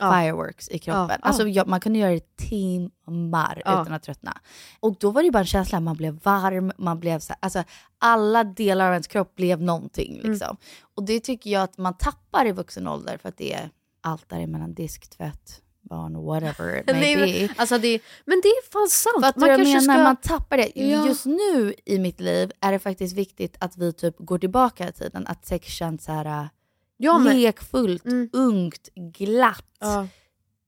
[0.00, 0.12] Ja.
[0.12, 1.08] fireworks i kroppen.
[1.10, 1.16] Ja.
[1.28, 3.82] Alltså jag, man kunde göra det timmar Ja.
[3.82, 4.38] utan att tröttna.
[4.80, 7.64] Och då var det bara en känsla, man blev varm, man blev så här, alltså
[7.98, 10.30] alla delar av ens kropp blev någonting Mm.
[10.30, 10.56] liksom.
[10.96, 14.28] Och det tycker jag att man tappar i vuxen ålder för att det är allt
[14.28, 17.40] däremellan disk, tvätt, barn, whatever it may be.
[17.46, 19.24] men, alltså det, men det är fan sant.
[19.24, 19.80] Fattar jag menar?
[19.80, 20.72] ska- Man tappar det.
[20.74, 21.06] Ja.
[21.06, 24.92] Just nu i mitt liv är det faktiskt viktigt att vi typ går tillbaka i
[24.92, 25.26] tiden.
[25.26, 26.48] Att sex känns så här
[27.00, 29.76] Ja, men- lekfullt, ungt, glatt.
[29.80, 30.08] Ja.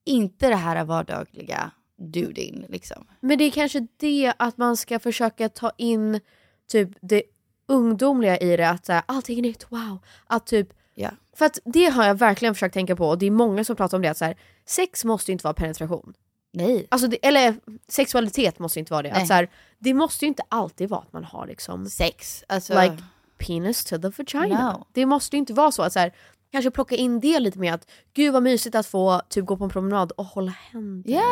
[0.05, 3.07] Inte det här vardagliga dudin liksom.
[3.21, 6.21] Men det är kanske det att man ska försöka ta in
[6.69, 7.23] typ det
[7.69, 9.99] ungdomliga i det, att så här, allting är nytt, wow.
[10.27, 11.11] Att typ, Ja.
[11.37, 13.99] För att det har jag verkligen försökt tänka på och det är många som pratar
[13.99, 16.15] om det, att så här, sex måste inte vara penetration.
[16.53, 16.87] Nej.
[16.89, 17.55] Alltså det, eller
[17.89, 19.13] sexualitet måste inte vara det.
[19.13, 19.23] Nej.
[19.23, 22.45] Att så här, det måste ju inte alltid vara att man har liksom Sex.
[22.49, 22.97] Alltså, like
[23.47, 24.73] penis to the vagina.
[24.73, 24.87] No.
[24.93, 26.15] Det måste ju inte vara så att så här,
[26.53, 29.65] kanske plocka in det lite mer att gud vad mysigt att få typ gå på
[29.65, 31.11] en promenad och hålla händer.
[31.13, 31.23] Ja,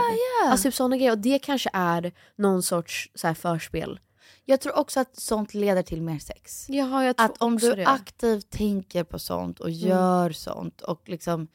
[0.42, 0.51] ja.
[0.51, 1.12] Alltså typ sådana grejer.
[1.12, 4.01] Och det kanske är någon sorts så här, förspel.
[4.44, 6.66] jag tror också att sånt leder till mer sex.
[6.68, 7.83] Ja, jag tror Att om du det.
[7.83, 7.94] Mm.
[7.94, 11.49] aktivt tänker på sånt och gör sånt och liksom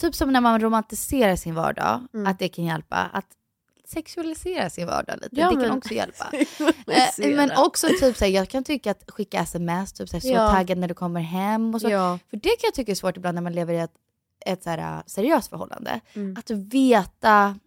[0.00, 2.26] Typ som när man romantiserar sin vardag, Mm.
[2.26, 2.96] att det kan hjälpa.
[2.96, 3.26] Att
[3.90, 6.30] sexualisera sin vardag lite, Ja, det men- kan också hjälpa.
[6.32, 7.36] Eh, Sexualisera.
[7.36, 10.48] men också typ såhär, jag kan tycka att skicka sms, typ såhär, så Ja.
[10.50, 11.88] taggad när du kommer hem och så.
[11.90, 12.18] Ja.
[12.30, 13.92] För det kan jag tycka är svårt ibland när man lever i ett,
[14.46, 16.00] ett såhär, seriöst förhållande.
[16.14, 16.36] Mm.
[16.38, 17.58] Att veta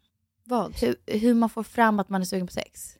[0.43, 0.75] Vad?
[0.75, 2.95] hur, hur man får fram att man är sugen på sex.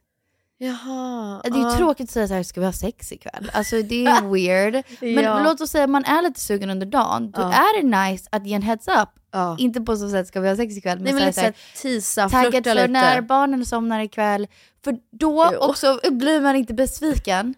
[0.66, 1.42] Jaha.
[1.44, 1.78] Det är ju ja.
[1.78, 3.52] tråkigt att säga så här, ska vi ha sex ikväll?
[3.54, 4.84] Alltså det är weird.
[5.02, 5.44] Men Ja.
[5.44, 7.32] låt oss säga att man är lite sugen under dagen.
[7.32, 7.54] Då Ja.
[7.54, 9.10] är det nice att ge en heads up.
[9.32, 9.56] Ja.
[9.60, 11.02] Inte på så sätt, ska vi ha sex ikväll?
[11.02, 14.48] Nej men så här, lite så här, tisa, för när barnen somnar ikväll.
[14.84, 15.58] För då Jo.
[15.60, 17.54] också blir man inte besviken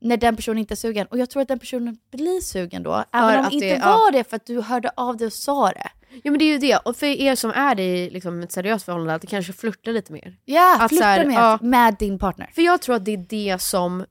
[0.00, 1.06] när den personen inte är sugen.
[1.10, 2.92] Och jag tror att den personen blir sugen då.
[3.12, 5.32] För Även om att inte det- var det för att du hörde av dig och
[5.32, 5.88] sa det.
[6.22, 6.76] Ja men det är ju det.
[6.76, 10.36] Och för er som är i liksom, ett seriöst förhållande, att kanske flirtar lite mer.
[10.44, 11.58] Ja, så här, med, ja.
[11.62, 12.50] med din partner.
[12.54, 14.04] För jag tror att det är det som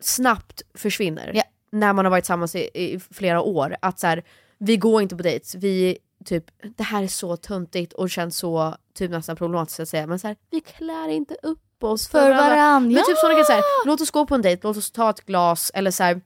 [0.00, 1.30] snabbt försvinner.
[1.34, 1.42] Ja.
[1.72, 3.76] När man har varit tillsammans i, i flera år.
[3.82, 4.24] Att så här,
[4.58, 6.44] vi går inte på dates, vi typ,
[6.76, 10.06] det här är så töntigt och känns så typ nästan problematiskt att säga.
[10.06, 13.52] Men så här, vi klär inte upp oss För varann, Men typ sådana grejer, så
[13.52, 13.82] här, ja!
[13.86, 16.20] låt oss gå på en dejt, låt oss ta ett glas eller så här,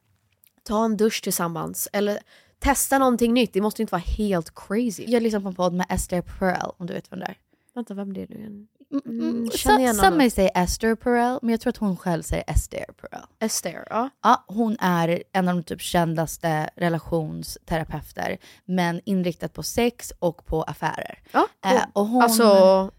[0.62, 1.88] ta en dusch tillsammans.
[1.92, 2.18] Eller
[2.60, 5.04] testa någonting nytt, det måste inte vara helt crazy.
[5.08, 7.34] Jag lyssnar på en podd med Esther Perel, om du vet vem det är.
[7.74, 8.66] Vänta, vem är det nu igen?
[9.06, 9.44] Mm, Mm,
[9.80, 10.30] igen Some honom.
[10.30, 13.22] säger Esther Perel, men jag tror att hon själv säger Esther Perel.
[13.40, 14.10] Esther, ja.
[14.22, 20.62] Ja, hon är en av de typ kändaste relationsterapeuter, men inriktat på sex och på
[20.62, 21.18] affärer.
[21.32, 21.72] ja cool.
[21.76, 22.90] Eh, och hon, Alltså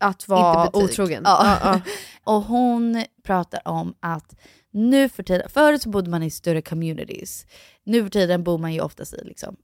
[0.00, 1.22] att vara otrogen.
[1.24, 1.58] Ja.
[1.62, 1.80] Ja, ja.
[2.32, 4.36] och hon pratar om att
[4.70, 7.46] nu för tiden, förut så bodde man i större communities.
[7.84, 9.56] Nu för tiden bor man ju oftast i, liksom,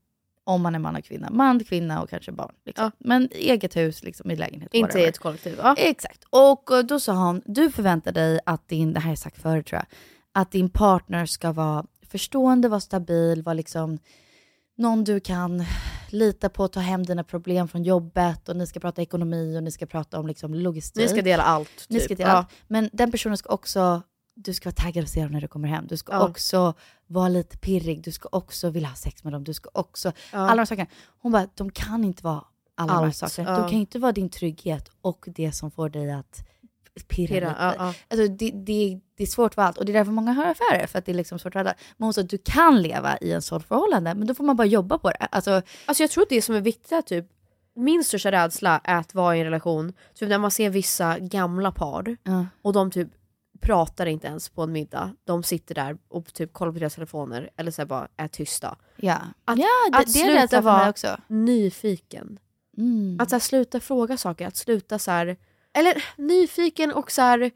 [0.45, 2.55] om man är man och kvinna, man, kvinna och kanske barn.
[2.67, 2.85] Liksom.
[2.85, 2.91] Ja.
[2.99, 4.75] Men eget hus, liksom, i lägenhet.
[4.75, 5.59] Inte i ett kollektiv.
[5.63, 5.75] Ja.
[5.79, 6.25] Exakt.
[6.31, 9.43] Och eh, då sa hon, du förväntar dig att din, det här har jag sagt
[9.43, 9.87] förut tror jag,
[10.43, 13.99] att din partner ska vara förstående, vara stabil, vara liksom
[14.77, 15.65] någon du kan
[16.09, 19.71] lita på, ta hem dina problem från jobbet och ni ska prata ekonomi och ni
[19.71, 21.03] ska prata om liksom logistik.
[21.03, 21.87] Ni ska dela allt.
[21.89, 22.05] Ni typ.
[22.05, 22.37] ska dela ja.
[22.37, 22.49] allt.
[22.69, 24.03] Men den personen ska också,
[24.35, 25.87] du ska vara taggad och se dem när du kommer hem.
[25.87, 26.29] Du ska Ja.
[26.29, 26.75] också
[27.07, 30.39] vara lite pirrig, du ska också vilja ha sex med dem, du ska också, Ja.
[30.39, 30.91] alla de här sakerna.
[31.21, 32.45] Hon bara, de kan inte vara
[32.75, 33.51] alla de här Allt, sakerna.
[33.51, 33.59] ja.
[33.59, 36.45] De kan inte vara din trygghet och det som får dig att
[37.09, 37.75] pirra, Pirra, lite.
[37.79, 37.95] ja.
[38.11, 40.87] Alltså, det, det, det är svårt för allt och det är därför många har affärer,
[40.87, 41.75] för att det är liksom svårt alla.
[41.97, 44.57] Men hon sa att du kan leva i en sån förhållande, men då får man
[44.57, 45.29] bara jobba på det.
[45.31, 47.27] Alltså, Alltså jag tror det som är viktigt är typ,
[47.77, 51.73] min största rädsla är att vara i en relation, typ när man ser vissa gamla
[51.73, 52.17] par
[52.63, 53.09] och de typ
[53.65, 55.15] pratar inte ens på en middag.
[55.25, 58.77] De sitter där och typ kollar på deras telefoner eller så bara är tysta.
[58.97, 61.17] Ja, Att- ja det, att det är sluta mig vara- också.
[61.29, 62.39] Nyfiken.
[62.77, 63.17] Mm.
[63.21, 65.37] Att så här, sluta fråga saker, att sluta så här,
[65.73, 67.51] eller nyfiken och så här,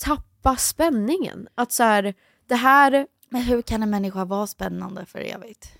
[0.00, 1.48] tappa spänningen.
[1.54, 2.14] Att så här,
[2.46, 5.72] det här, Men hur kan en människa vara spännande för evigt?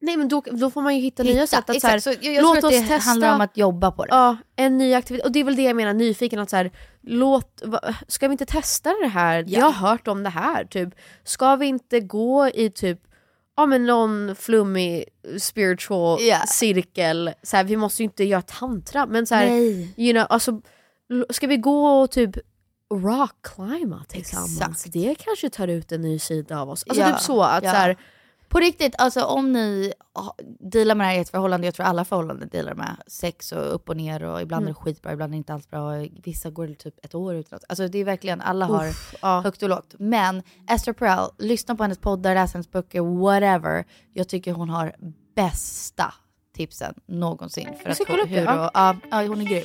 [0.00, 1.58] Nej men då, då får man ju hitta, nya Hitta, sätt.
[1.58, 1.92] Att, så exakt.
[1.92, 3.10] här, Så jag, jag låt oss det testa.
[3.10, 4.08] handlar om att jobba på det.
[4.14, 5.26] Ja, en ny aktivitet.
[5.26, 6.38] Och det är väl det jag menar, nyfiken.
[6.38, 6.70] Att så här,
[7.02, 9.44] låt, va, ska vi inte testa det här?
[9.48, 9.58] Ja.
[9.58, 10.64] Jag har hört om det här.
[10.64, 10.88] Typ.
[11.24, 12.98] Ska vi inte gå i typ
[13.56, 15.04] ja, men någon flummig
[15.38, 16.38] spiritual Ja.
[16.46, 17.30] cirkel?
[17.42, 19.94] Så här, vi måste ju inte göra tantra, men så här, Nej.
[19.96, 20.60] you know, alltså,
[21.30, 22.36] ska vi gå och typ
[22.94, 24.60] rockclimba tillsammans?
[24.60, 24.92] Exakt.
[24.92, 26.84] Det kanske tar ut en ny sida av oss.
[26.88, 27.42] Alltså Ja, typ så.
[27.42, 27.70] att ja.
[27.70, 27.96] så här,
[28.48, 29.92] På riktigt, alltså om ni
[30.60, 33.74] dealar med det här i ett förhållande, jag tror alla förhållanden dealar med sex och
[33.74, 34.68] upp och ner och ibland Mm.
[34.70, 35.96] är det skitbra, ibland är det inte alls bra.
[35.96, 38.88] och Vissa går det typ ett år utan att, alltså det är verkligen, alla har
[38.88, 39.40] Uff, ja.
[39.40, 39.94] högt och lågt.
[39.98, 43.84] Men Esther Perel, lyssna på hennes poddar, läs hennes böcker, whatever.
[44.12, 44.94] Jag tycker hon har
[45.36, 46.14] bästa
[46.56, 47.68] tipsen någonsin.
[47.82, 48.70] För att upp hur, ja.
[48.74, 48.96] ja.
[49.10, 49.64] Ja, hon är grym.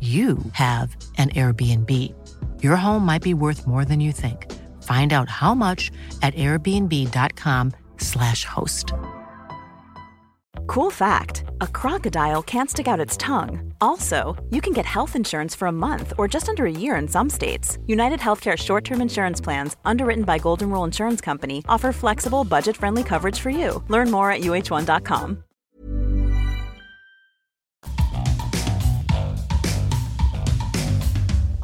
[0.00, 2.14] you have an Airbnb.
[2.62, 4.50] Your home might be worth more than you think.
[4.82, 5.90] Find out how much
[6.22, 8.94] at airbnb.com/slash host.
[10.66, 13.74] Cool fact a crocodile can't stick out its tongue.
[13.80, 17.08] Also, you can get health insurance for a month or just under a year in
[17.08, 17.78] some states.
[17.86, 22.76] United Healthcare short term insurance plans, underwritten by Golden Rule Insurance Company, offer flexible, budget
[22.76, 23.82] friendly coverage for you.
[23.88, 25.44] Learn more at uh1.com.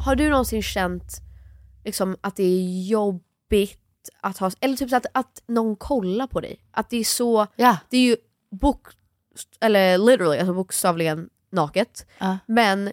[0.07, 1.21] Har du någonsin känt
[1.85, 3.79] liksom, att det är jobbigt
[4.21, 6.59] att ha, eller typ så att, att någon kollar på dig?
[6.71, 7.77] Att det är så, Ja.
[7.89, 8.17] det är ju
[8.61, 8.87] bok,
[9.61, 12.05] eller literally, alltså bokstavligen naket.
[12.17, 12.37] Ja.
[12.45, 12.91] Men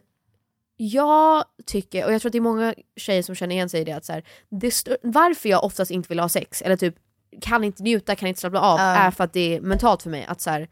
[0.77, 3.85] jag tycker, och jag tror att det är många tjejer som känner igen sig i
[3.85, 6.95] det, att så här, det varför jag oftast inte vill ha sex, eller typ
[7.41, 8.85] kan inte njuta, kan inte slappna av, Ja.
[8.85, 10.25] är för att det är mentalt för mig.
[10.29, 10.69] Att så här,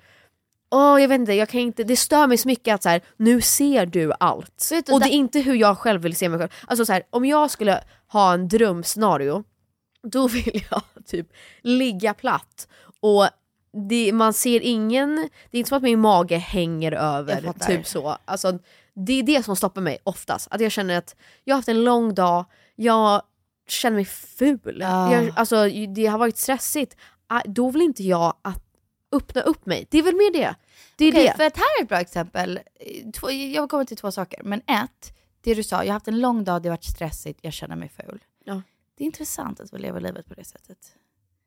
[0.74, 3.00] Åh jag vet inte, jag kan inte, det stör mig så mycket att så här,
[3.16, 4.70] nu ser du allt.
[4.86, 6.50] Du, och det är inte hur jag själv vill se mig själv.
[6.66, 9.44] Alltså så här, om jag skulle ha en drömscenario,
[10.02, 11.32] då vill jag typ
[11.62, 12.68] ligga platt
[13.00, 13.28] och
[13.88, 18.16] det, man ser ingen, det är inte som att min mage hänger över, typ så.
[18.24, 18.58] Alltså,
[18.94, 21.84] det är det som stoppar mig oftast, att jag känner att jag har haft en
[21.84, 22.44] lång dag,
[22.76, 23.22] jag
[23.68, 24.78] känner mig ful.
[24.80, 25.14] Ja.
[25.14, 26.96] Jag, alltså, det har varit stressigt,
[27.34, 28.62] Ah, då vill inte jag att
[29.12, 29.86] öppna upp mig.
[29.90, 30.54] Det är väl mer det.
[30.96, 31.34] Det är Okej, det.
[31.36, 32.60] för att här är ett bra exempel.
[33.14, 34.42] Två, jag kommer till två saker.
[34.44, 37.38] Men ett, det du sa, jag har haft en lång dag, det har varit stressigt,
[37.42, 38.24] jag känner mig ful.
[38.44, 38.62] Ja.
[38.96, 40.78] Det är intressant att vi lever livet på det sättet.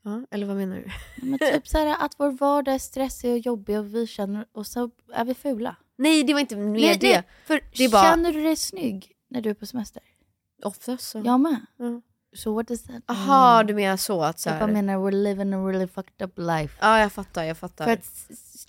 [0.03, 0.91] Ja, eller vad menar du?
[1.27, 4.67] Men typ så här, att vår vardag är stressig och jobbig och vi känner, och
[4.67, 5.75] så är vi fula.
[5.97, 7.07] Nej det var inte mer Nej, det.
[7.13, 10.01] nej, för det bara- Känner du dig snygg när du är på semester?
[10.63, 11.21] Oftast så.
[11.25, 11.65] Jag med.
[11.77, 12.01] Ja.
[12.35, 13.67] Så what does that Aha, mean?
[13.67, 14.73] du menar så att så Jag bara här.
[14.73, 16.77] menar, we're living a really fucked up life.
[16.81, 17.85] Ja jag fattar, jag fattar.
[17.85, 18.05] För att,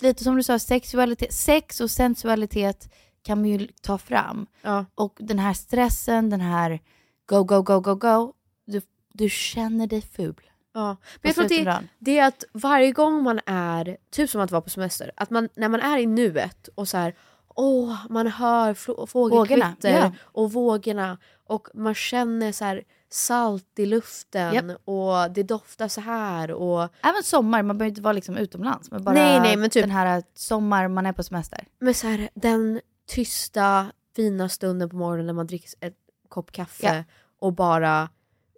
[0.01, 4.47] lite som du sa, sexualitet, sex och sensualitet kan man ju ta fram.
[4.63, 4.85] Ja.
[4.95, 6.81] Och den här stressen, den här
[7.27, 8.33] go, go, go, go, go.
[8.65, 10.41] Du, du känner dig ful.
[10.75, 10.97] Ja.
[11.23, 14.51] Men jag tror att det, det är att varje gång man är, typ som att
[14.51, 17.15] vara på semester, att man, när man är i nuet och så här,
[17.49, 18.75] åh, man hör
[19.07, 20.13] fågelkvitter ja.
[20.21, 22.83] och vågorna och man känner så här
[23.17, 24.81] salt i luften Japp.
[24.85, 28.91] och det doftar så här och Även sommar, man behöver inte vara liksom utomlands.
[28.91, 31.65] Men bara Nej, nej, men typ- den här sommar, man är på semester.
[31.79, 35.93] Men så här, den tysta, fina stunden på morgonen när man dricker en
[36.29, 37.05] kopp kaffe Ja.
[37.39, 38.09] och bara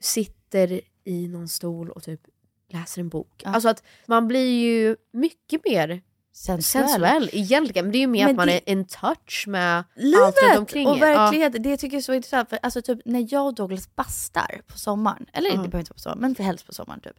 [0.00, 2.20] sitter i någon stol och typ
[2.68, 3.42] läser en bok.
[3.44, 3.50] Ja.
[3.50, 6.88] Alltså att man blir ju mycket mer sensuell.
[6.88, 7.84] sensuell egentligen.
[7.84, 10.58] Men det är ju mer Men att man är in touch med allt runt Livet
[10.58, 11.00] omkring och er.
[11.00, 12.48] verkligheten, det tycker jag är så intressant.
[12.48, 15.52] För alltså typ när jag och Douglas bastar på sommaren, eller Ja.
[15.52, 17.16] det behöver inte vara på sommaren, men för helst på sommaren typ.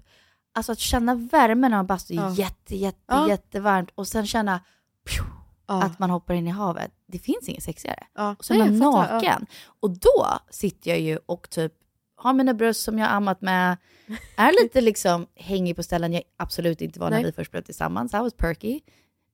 [0.54, 2.32] Alltså att känna värmen man bastar är Ja.
[2.34, 3.30] jätte, jätte, Ja.
[3.30, 4.60] jättevarmt och sen känna
[5.10, 5.24] pju,
[5.68, 5.84] Ja.
[5.84, 6.92] att man hoppar in i havet.
[7.08, 8.08] Det finns inget sexigare.
[8.16, 8.36] Ja.
[8.40, 8.92] Och så är man ja.
[8.92, 9.46] naken.
[9.80, 11.74] Och då sitter jag ju och typ
[12.20, 13.78] har mina bröst som jag har ammat med,
[14.38, 17.26] är lite liksom hängig på ställen jag absolut inte var när Nej.
[17.26, 18.14] vi först blev tillsammans.
[18.14, 18.80] I was perky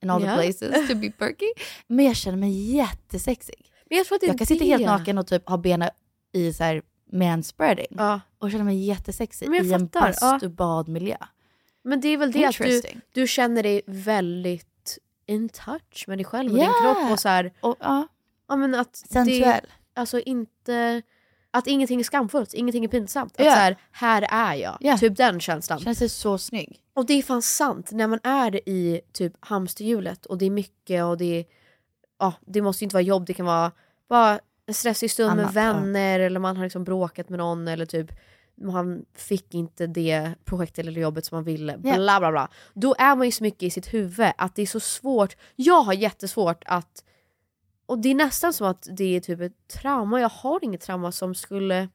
[0.03, 0.29] in all Ja.
[0.29, 1.45] the places to be perky.
[1.87, 3.71] Men jag känner mig jättesexig.
[3.89, 4.89] Men jag tror att det Jag kan sitta helt det.
[4.91, 5.89] naken och typ ha benen
[6.33, 8.21] i så här manspreading Ja.
[8.39, 10.31] och känna mig jättesexig i en fattar, ja.
[10.31, 11.17] bastu-badmiljö.
[11.83, 16.25] Men det är väl det att du, du känner dig väldigt in touch med dig
[16.25, 16.81] själv och din Yeah.
[16.95, 18.07] kropp och så här, Och, ja,
[18.47, 19.41] ja, men att sensuell.
[19.41, 19.61] Det,
[19.99, 21.01] alltså inte,
[21.57, 23.33] att ingenting är skamfullt, ingenting är pinsamt.
[23.39, 23.51] Att Ja.
[23.51, 24.77] så här, här är jag.
[24.79, 24.97] Ja.
[24.97, 25.79] Typ den känslan.
[25.79, 26.79] Känner sig så snygg.
[26.93, 31.03] Och det är fan sant, när man är i typ hamsterhjulet och det är mycket
[31.03, 31.45] och det är,
[32.19, 33.71] ja, det måste inte vara jobb, det kan vara
[34.09, 35.73] bara en stressig stund Annat, med ja.
[35.73, 38.11] vänner eller man har liksom bråkat med någon eller typ
[38.57, 41.95] man fick inte det projektet eller jobbet som man ville, Ja.
[41.95, 42.49] bla bla bla.
[42.73, 45.81] Då är man ju så mycket i sitt huvud att det är så svårt, jag
[45.81, 47.03] har jättesvårt att,
[47.85, 51.11] och det är nästan som att det är typ ett trauma, jag har inget trauma
[51.11, 51.89] som skulle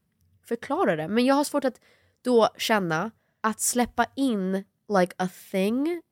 [0.48, 1.80] förklara det, men jag har svårt att
[2.22, 4.52] då känna att släppa in
[4.98, 6.02] like a thing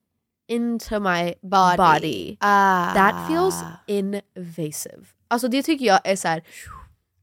[0.49, 2.95] into my body, Ah.
[2.95, 5.05] that feels invasive.
[5.29, 6.43] Alltså det tycker jag är så här.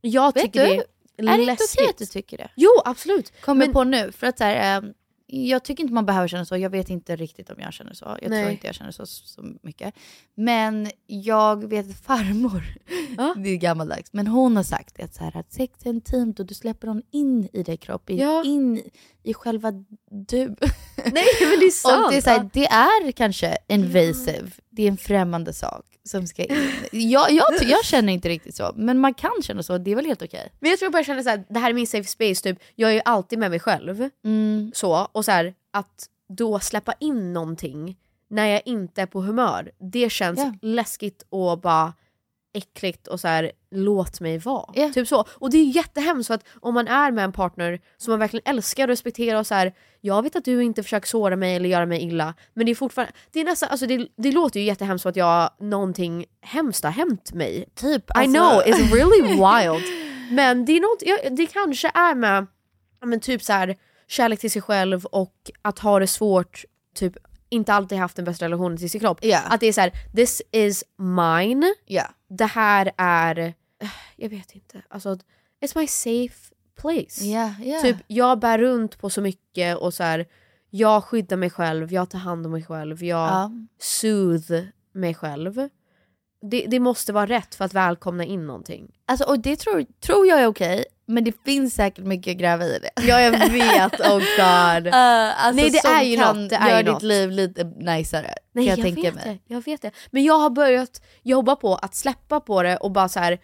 [0.02, 0.84] jag Vet tycker du, det är
[1.18, 1.80] Är det inte läskigt.
[1.80, 2.50] okej att du tycker det?
[2.56, 3.42] Jo absolut.
[3.42, 4.94] Kommer Men- på nu, för att så här, ehm,
[5.28, 6.58] jag tycker inte man behöver känna så.
[6.58, 8.18] Jag vet inte riktigt om jag känner så.
[8.22, 8.42] Jag Nej.
[8.44, 9.94] tror inte jag känner så, så mycket.
[10.36, 12.64] Men jag vet att farmor,
[13.44, 16.46] det är gammaldags, men hon har sagt att, så här, att sex är intimt och
[16.46, 18.44] du släpper någon in i din kropp, in, Ja.
[18.46, 18.84] in
[19.24, 19.72] i själva
[20.12, 20.56] du.
[20.98, 22.06] Nej men det är sant.
[22.06, 26.44] Och det är, här, det är kanske invasive, det är en främmande sak som ska
[26.44, 26.72] in.
[26.92, 30.06] Jag, jag, jag känner inte riktigt så, men man kan känna så, det är väl
[30.06, 30.52] helt okej.
[30.60, 32.60] Men jag tror jag bara känner såhär, det här är min safe space typ.
[32.76, 34.10] Jag är ju alltid med mig själv.
[34.26, 34.72] Mm.
[34.76, 39.72] Så, och så här, att då släppa in någonting när jag inte är på humör,
[39.80, 40.54] det känns Ja.
[40.62, 41.94] läskigt och bara
[42.56, 44.70] äckligt och så här, låt mig vara.
[44.74, 44.90] Ja.
[44.94, 45.26] Typ så.
[45.30, 48.44] Och det är jättehemskt för att om man är med en partner som man verkligen
[48.56, 51.70] älskar och respekterar och så här, jag vet att du inte försöker såra mig eller
[51.70, 54.66] göra mig illa, men det är fortfarande, det är nästan, alltså det, det låter ju
[54.66, 57.66] jättehemskt som att jag, någonting hemskt har hänt mig.
[57.76, 59.86] Typ, I alltså- know, it's really wild.
[60.32, 62.48] Men det, är något, ja, det kanske är med
[63.06, 63.76] men typ så här,
[64.08, 66.66] kärlek till sig själv och att ha det svårt,
[66.96, 67.18] typ
[67.50, 69.20] inte alltid haft den bästa relationen till sin kropp.
[69.22, 69.40] Ja.
[69.50, 72.04] Att det är så här: this is mine, Ja.
[72.38, 75.18] Det här är, eh, jag vet inte, alltså
[75.62, 77.26] it's my safe place.
[77.26, 77.82] Ja, ja.
[77.82, 80.26] Typ jag bär runt på så mycket och så här,
[80.70, 83.52] jag skyddar mig själv, jag tar hand om mig själv, jag Ja.
[83.80, 85.70] soothe mig själv.
[86.52, 88.92] Det, det måste vara rätt för att välkomna in någonting.
[89.06, 92.66] Alltså, och det tror, tror jag är okej, men det finns säkert mycket att gräva
[92.66, 92.90] i det.
[93.08, 94.88] Ja jag vet, oh god.
[94.94, 97.04] Uh, alltså, Nej, det är ju kan något, det är ju ditt något.
[97.04, 98.34] liv lite najsare.
[98.52, 99.24] Nej jag, jag, vet mig.
[99.48, 99.92] det, jag vet det.
[100.12, 103.40] Men jag har börjat jobba på att släppa på det och bara så här.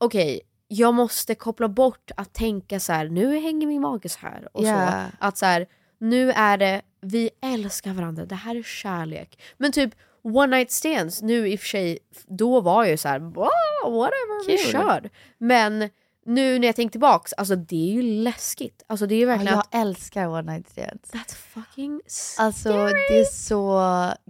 [0.00, 3.08] okej, jag måste koppla bort att tänka så här.
[3.08, 4.86] nu hänger min mage så här och Ja.
[4.86, 5.16] så.
[5.26, 5.66] Att så här,
[6.00, 9.40] nu är det, vi älskar varandra, det här är kärlek.
[9.58, 13.08] Men typ one night stands, nu i och för sig, då var jag ju så
[13.08, 15.10] här, "Wow, whatever, vi kör.
[15.38, 15.90] Men
[16.26, 18.82] nu när jag tänker tillbaks, alltså det är ju läskigt.
[18.86, 21.10] Alltså det är ju Ja, verkligen jag att, älskar one night stands.
[21.12, 22.00] that's fucking
[22.38, 22.72] Alltså
[23.08, 23.82] det är så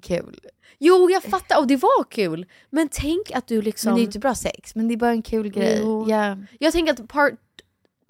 [0.03, 0.41] kul.
[0.79, 2.47] Jo jag fattar och det var kul.
[2.71, 3.89] Men tänk att du liksom...
[3.89, 5.79] Men det är ju inte bra sex, men det är bara en kul grej.
[5.83, 6.07] Jo.
[6.09, 6.37] Ja.
[6.61, 7.33] Jag tänker att part,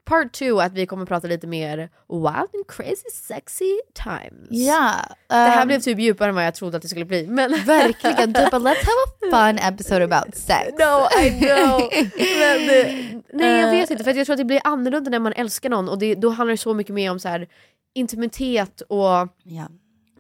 [0.04, 1.76] part two att vi kommer prata lite mer
[2.08, 4.48] wild and crazy sexy times.
[4.50, 4.94] Ja,
[5.28, 7.26] Det här ehm, blev typ djupare än vad jag trodde att det skulle bli.
[7.26, 10.70] Men Verkligen, typ let's have a fun episode about sex.
[10.78, 11.90] No, I know.
[12.38, 13.70] Men, det- nej jag Eh.
[13.70, 16.14] vet inte, för jag tror att det blir annorlunda när man älskar någon och det,
[16.14, 17.48] då handlar det så mycket mer om så här
[17.94, 18.98] intimitet och
[19.44, 19.68] Ja.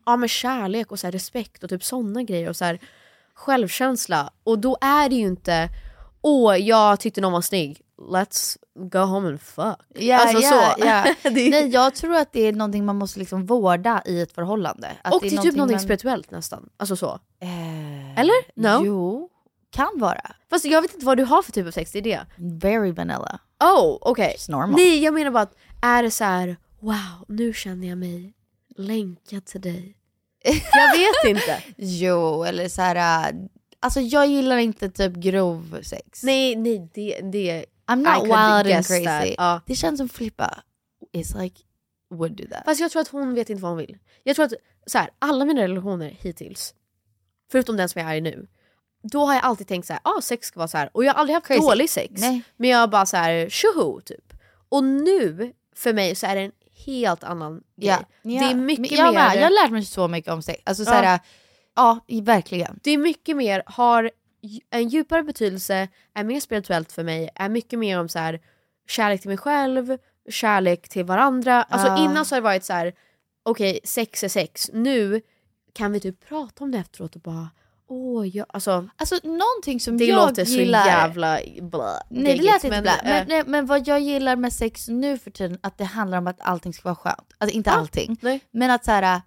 [0.06, 2.78] ja, men kärlek och så här respekt och typ sådana grejer och så här
[3.34, 4.30] självkänsla.
[4.44, 5.68] Och då är det ju inte
[6.22, 9.76] åh jag tyckte någon var snygg, let's go home and fuck.
[9.94, 10.82] Ja, alltså ja, så.
[11.30, 14.32] Det är- Nej, jag tror att det är någonting man måste liksom vårda i ett
[14.32, 14.88] förhållande.
[15.04, 16.68] Att och det är typ någonting någonting man- spirituellt nästan.
[16.76, 17.18] Alltså så.
[17.42, 18.34] Eh, Eller?
[18.60, 18.84] No?
[18.86, 19.28] Jo,
[19.70, 20.30] kan vara.
[20.50, 22.20] Fast jag vet inte vad du har för typ av sex, det är det.
[22.36, 23.38] Very vanilla.
[23.60, 24.36] Oh, okej.
[24.48, 24.70] Normal.
[24.76, 28.32] Nej, jag menar bara att är det så här, wow, nu känner jag mig
[28.76, 29.96] länkad till dig.
[30.72, 31.62] Jag vet inte.
[31.76, 33.28] Jo, eller så här.
[33.28, 33.34] äh,
[33.82, 36.22] Alltså jag gillar inte typ grov sex.
[36.22, 37.20] Nej, nej, det...
[37.32, 39.34] det I'm not wild and crazy.
[39.38, 39.60] Ja.
[39.66, 40.62] Det känns som Filippa
[41.12, 41.60] is like,
[42.10, 42.64] would do that.
[42.64, 43.98] Fast jag tror att hon vet inte vad hon vill.
[44.22, 44.52] Jag tror att
[44.86, 46.74] så här, alla mina relationer hittills,
[47.52, 48.46] förutom den som jag är i nu,
[49.02, 50.90] då har jag alltid tänkt så här, ah, sex ska vara så här.
[50.92, 51.60] och jag har aldrig haft Crazy.
[51.60, 52.20] dålig sex.
[52.20, 52.42] Nej.
[52.56, 54.32] Men jag har bara så här, tjoho typ.
[54.68, 56.52] Och nu, för mig så är det en
[56.86, 57.88] helt annan grej.
[58.22, 58.40] Ja.
[58.40, 59.28] Det är mycket Men jag mer...
[59.28, 59.36] Med.
[59.36, 60.62] Jag har lärt mig så mycket om sex.
[60.64, 60.86] Alltså, Ja.
[60.86, 61.18] såhär, ja,
[62.22, 62.80] verkligen.
[62.82, 64.10] Det är mycket mer, har
[64.70, 68.40] en djupare betydelse, är mer spirituellt för mig, är mycket mer om så här,
[68.88, 69.98] kärlek till mig själv,
[70.30, 71.62] kärlek till varandra.
[71.62, 72.04] Alltså Ja.
[72.04, 72.92] innan så har det varit så här:
[73.44, 75.20] okej sex är sex, nu
[75.72, 77.48] kan vi typ prata om det efteråt och bara
[77.88, 80.86] åh, jag, alltså, Alltså någonting som det jag låter så gillar...
[80.86, 83.00] jävla blä, Nej det lät inte blä.
[83.04, 86.18] Men, eh, nej, men vad jag gillar med sex nu för tiden, att det handlar
[86.18, 87.32] om att allting ska vara skönt.
[87.38, 88.16] Alltså inte Ja, allting.
[88.22, 88.40] nej.
[88.50, 89.22] Men att så här,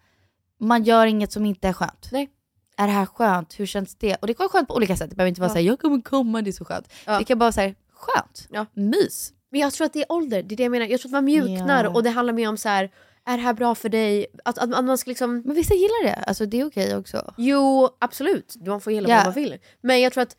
[0.60, 2.10] man gör inget som inte är skönt.
[2.12, 2.30] Nej.
[2.78, 3.60] Är det här skönt?
[3.60, 4.16] Hur känns det?
[4.16, 5.10] Och det kan vara skönt på olika sätt.
[5.10, 5.54] Det behöver inte vara Ja.
[5.54, 6.94] så här, jag kommer komma, det är så skönt.
[7.06, 7.18] Ja.
[7.20, 8.48] Det kan bara vara så här, skönt.
[8.52, 8.66] Ja.
[8.74, 9.34] Mys.
[9.52, 10.86] Men jag tror att det är ålder, det är det jag menar.
[10.86, 11.90] Jag tror att man mjuknar Ja.
[11.90, 12.92] och det handlar mer om så här.
[13.28, 14.26] är det här bra för dig?
[14.46, 15.42] Att, att, att man ska liksom...
[15.46, 17.34] Men vissa gillar det, alltså det är okej också.
[17.38, 18.56] Jo, absolut.
[18.68, 19.16] Man får gilla Ja.
[19.16, 19.58] vad man vill.
[19.82, 20.36] Men jag tror att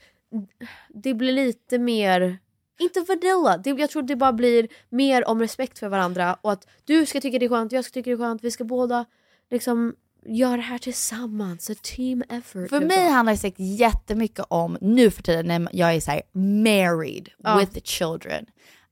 [0.89, 2.39] det blir lite mer...
[2.79, 3.59] Inte vanilla.
[3.59, 7.07] Det, jag tror att det bara blir mer om respekt för varandra och att du
[7.07, 8.45] ska tycka det är skönt, jag ska tycka det är skönt.
[8.45, 9.05] Vi ska båda
[9.51, 9.95] liksom
[10.29, 11.71] göra det här tillsammans.
[11.71, 12.69] A team effort.
[12.69, 17.29] För mig handlar sex jättemycket om, nu för tiden när jag är så här married
[17.39, 17.59] Ja.
[17.59, 18.47] with children,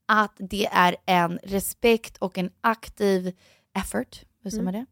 [0.06, 3.32] att det är en respekt och en aktiv
[3.76, 4.86] effort, hur säger man det?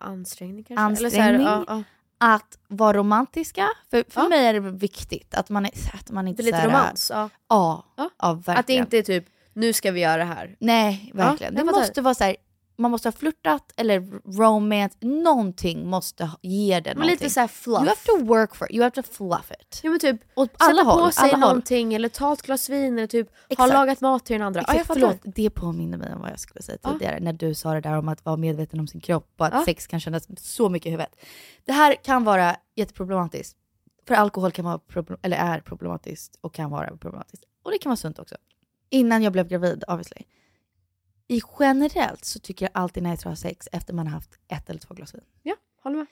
[0.00, 1.10] Ansträngning kanske?
[1.10, 1.46] Så här, Ansträngning.
[1.46, 1.82] ja, ja.
[2.20, 3.68] Att vara romantiska.
[3.90, 6.56] För, för mig är det viktigt att man, är, att man inte Det är lite
[6.62, 7.10] så här- romans.
[7.14, 7.30] Ja.
[7.48, 8.58] Ja, verkligen.
[8.60, 10.56] Att det inte är typ, nu ska vi göra det här.
[10.60, 11.54] Nej, verkligen.
[11.54, 12.36] det måste vara så här,
[12.78, 14.00] man måste ha flörtat eller
[14.38, 17.10] romance, någonting måste ha- ge det Men någonting.
[17.10, 17.78] lite så här fluff.
[17.80, 19.80] You have to work for it, you have to fluff it.
[19.82, 21.02] Ja men typ Åt alla sätta håll.
[21.04, 21.40] på sig alla håll.
[21.40, 23.72] någonting eller ta ett glas vin eller typ ha Exakt.
[23.72, 24.60] lagat mat till den andra.
[24.60, 25.00] Jag Exakt, fattar.
[25.00, 27.98] förlåt, det påminner mig om vad jag skulle säga tidigare när du sa det där
[27.98, 29.64] om att vara medveten om sin kropp och att Ja.
[29.64, 31.16] sex kan kännas så mycket i huvudet.
[31.64, 33.56] Det här kan vara jätteproblematiskt.
[34.08, 37.44] För alkohol kan vara problem, eller är problematiskt och kan vara problematiskt.
[37.62, 38.34] Och det kan vara sunt också.
[38.90, 40.22] Innan jag blev gravid, obviously.
[41.28, 44.70] I generellt så tycker jag alltid när jag har sex efter man har haft ett
[44.70, 45.20] eller två glas vin.
[45.42, 46.06] Ja, håller med.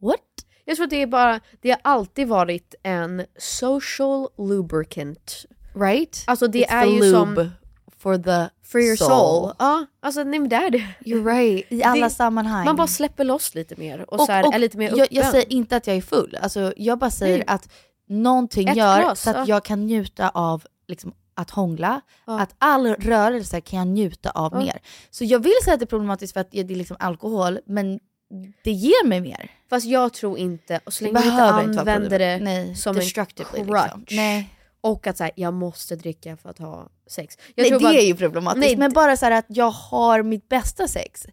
[0.00, 0.20] What?
[0.64, 5.44] Jag tror att det är bara, det har alltid varit en social lubricant.
[5.74, 6.24] Right?
[6.26, 7.50] Alltså det It's är ju som
[7.98, 9.08] for the for your soul.
[9.10, 9.52] soul.
[9.58, 10.78] Ja, alltså nej men det är det.
[11.00, 11.66] You're right.
[11.72, 12.64] I alla Det- sammanhang.
[12.64, 14.98] Man bara släpper loss lite mer och, så här, är lite mer öppen.
[14.98, 17.44] jag, jag säger inte att jag är full, alltså, jag bara säger Nej.
[17.46, 17.68] att
[18.08, 19.44] någonting Ett gör glas, så att ja.
[19.46, 22.40] jag kan njuta av liksom, att hångla, Ja.
[22.40, 24.58] att all rörelse kan jag njuta av Ja.
[24.58, 24.80] mer.
[25.10, 28.00] Så jag vill säga att det är problematiskt för att det är liksom alkohol, men
[28.64, 29.50] det ger mig mer.
[29.70, 33.38] Fast jag tror inte, och så länge du inte använder det Nej, som en crutch.
[33.54, 34.04] liksom.
[34.10, 34.50] Nej.
[34.80, 37.38] Och att så här, jag måste dricka för att ha sex.
[37.54, 40.48] Jag Nej, det bara- är ju problematiskt, Nej, men bara så att jag har mitt
[40.48, 41.26] bästa sex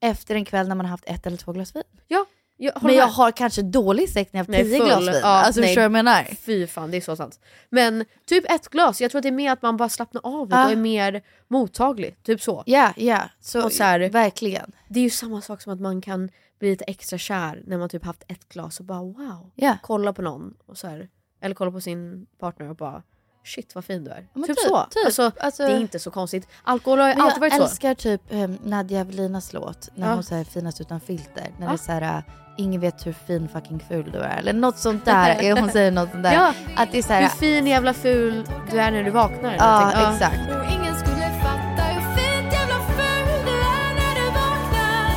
[0.00, 1.82] efter en kväll när man har haft ett eller två glas vin.
[2.08, 2.26] Ja,
[2.56, 5.08] jag Men jag har kanske dålig sex när jag har tio glas vin.
[5.22, 5.68] Ja, alltså nej.
[5.68, 6.22] förstår jag menar?
[6.24, 7.40] Fy fan, det är så sant.
[7.70, 10.46] Men typ ett glas, jag tror att det är mer att man bara slappnar av
[10.48, 10.64] lite Ja.
[10.66, 12.22] och är mer mottaglig.
[12.22, 12.62] Typ så.
[12.66, 13.22] Ja, ja.
[13.40, 14.72] Så, Och så här- verkligen.
[14.88, 17.88] Det är ju samma sak som att man kan bli lite extra kär när man
[17.88, 19.50] typ haft ett glas och bara wow.
[19.54, 19.76] Ja.
[19.82, 21.08] Kolla på någon och så här,
[21.40, 23.02] eller kolla på sin partner och bara
[23.44, 24.26] shit vad fin du är.
[24.34, 24.86] men typ, typ, så.
[24.90, 25.04] typ.
[25.06, 26.48] Alltså, Alltså- det är inte så konstigt.
[26.62, 27.62] Alkohol har ju alltid jag varit så.
[27.62, 30.14] älskar typ um, Nadja Evelinas låt när Ja.
[30.14, 31.50] hon säger finast utan filter.
[31.58, 31.68] När Ja.
[31.72, 32.22] det är såhär,
[32.56, 34.36] ingen vet hur fin fucking ful du är.
[34.38, 35.54] Eller något sånt där.
[35.60, 36.32] hon säger något sånt där.
[36.32, 36.52] Ja.
[36.76, 39.48] Att det är såhär, Hur fin jävla ful du är när du vaknar.
[39.54, 40.14] eller ja någonting.
[40.14, 40.36] exakt.
[40.72, 45.14] Ingen skulle fatta hur fint jävla ful du är när du vaknar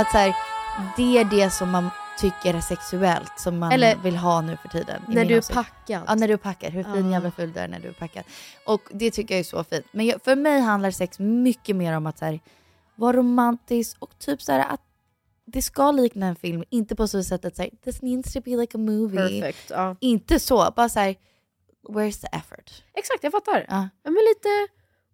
[0.00, 0.34] Att såhär,
[0.96, 4.68] det är det som man tycker är sexuellt som man Eller- vill ha nu för
[4.68, 5.02] tiden.
[5.08, 6.02] När du är packad.
[6.06, 6.72] Ja, när du är packad.
[6.72, 7.12] Hur fin Ja.
[7.12, 8.24] jävla ful du är när du är packad.
[8.66, 9.86] Och det tycker jag är så fint.
[9.92, 12.40] Men jag, för mig handlar sex mycket mer om att så här,
[12.94, 14.80] vara romantisk och typ så här att
[15.52, 16.64] det ska likna en film.
[16.70, 19.40] Inte på så sätt att så här, this needs to be like a movie.
[19.40, 19.70] Perfect.
[19.70, 19.96] Ja.
[20.00, 20.70] Inte så.
[20.76, 21.14] Bara så här,
[21.88, 22.82] where's the effort?
[22.94, 23.66] Exakt, jag fattar.
[23.68, 23.88] Ja.
[24.04, 24.48] Men lite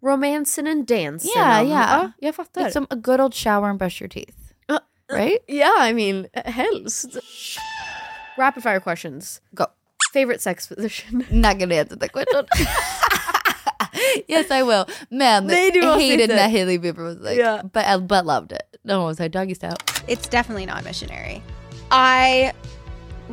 [0.03, 1.31] romancing and dancing.
[1.37, 1.87] Ja, om- ja.
[1.91, 2.13] ja.
[2.19, 2.65] Jag fattar.
[2.65, 4.39] Liksom a good old shower and brush your teeth.
[4.67, 4.81] Ja.
[5.13, 5.39] Right?
[5.49, 7.17] Yeah, I mean, helst.
[8.39, 9.43] Rapid fire questions.
[9.51, 9.65] Go.
[10.13, 11.25] Favorite sex position?
[11.31, 12.47] Not gonna answer that question.
[14.29, 14.85] yes I will.
[15.11, 16.35] Men Nej, du måste hated inte.
[16.37, 17.63] när Hailey Bieber was like, Yeah.
[17.63, 18.81] but, but loved it.
[18.85, 19.77] No one was like doggy style.
[20.07, 21.43] It's definitely not missionary.
[21.91, 22.51] I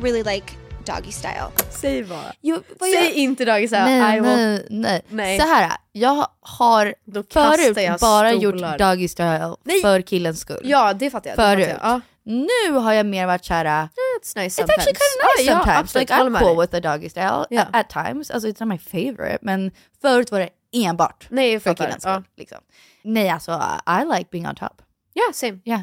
[0.00, 0.46] really like
[0.84, 1.50] doggy style.
[1.70, 2.32] Säg bara.
[2.40, 3.84] Jo, vad Säg jag- inte dagis här.
[3.84, 4.36] Nej, I will...
[4.36, 5.40] nej, nej, Nej.
[5.40, 6.94] Så här, jag har
[7.32, 8.30] förut jag bara stolar.
[8.32, 9.80] gjort doggy style Nej.
[9.82, 10.60] för killens skull.
[10.62, 11.38] Ja, det fattar jag.
[11.38, 11.66] Det Förut.
[11.68, 11.96] fattar jag.
[11.96, 12.00] Ja.
[12.28, 13.88] Nu har jag mer varit såhär, It's
[14.36, 14.68] nice it's sometimes.
[14.68, 15.80] actually kind of nice Ja, ja, sometimes.
[15.80, 16.10] absolut.
[16.10, 17.60] like I'm cool with a doggy style Ja.
[17.62, 18.30] at, at times.
[18.30, 19.38] Alltså it's not my favorite.
[19.42, 19.70] Men
[20.02, 20.48] förut var det
[20.84, 22.14] enbart Nej, för killens Ja.
[22.14, 22.24] skull.
[22.36, 22.58] Liksom.
[23.02, 23.62] Nej alltså,
[24.02, 24.82] I like being on top.
[25.12, 25.58] Ja, same.
[25.64, 25.80] Yeah.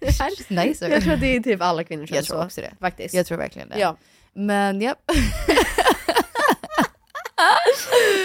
[0.30, 0.88] Just nicer.
[0.88, 2.44] Jag tror att det är typ alla kvinnor känner Jag tror så.
[2.46, 2.72] också det.
[2.80, 3.14] Faktiskt.
[3.14, 3.78] Jag tror verkligen det.
[3.78, 3.96] Ja.
[4.34, 4.98] Men japp.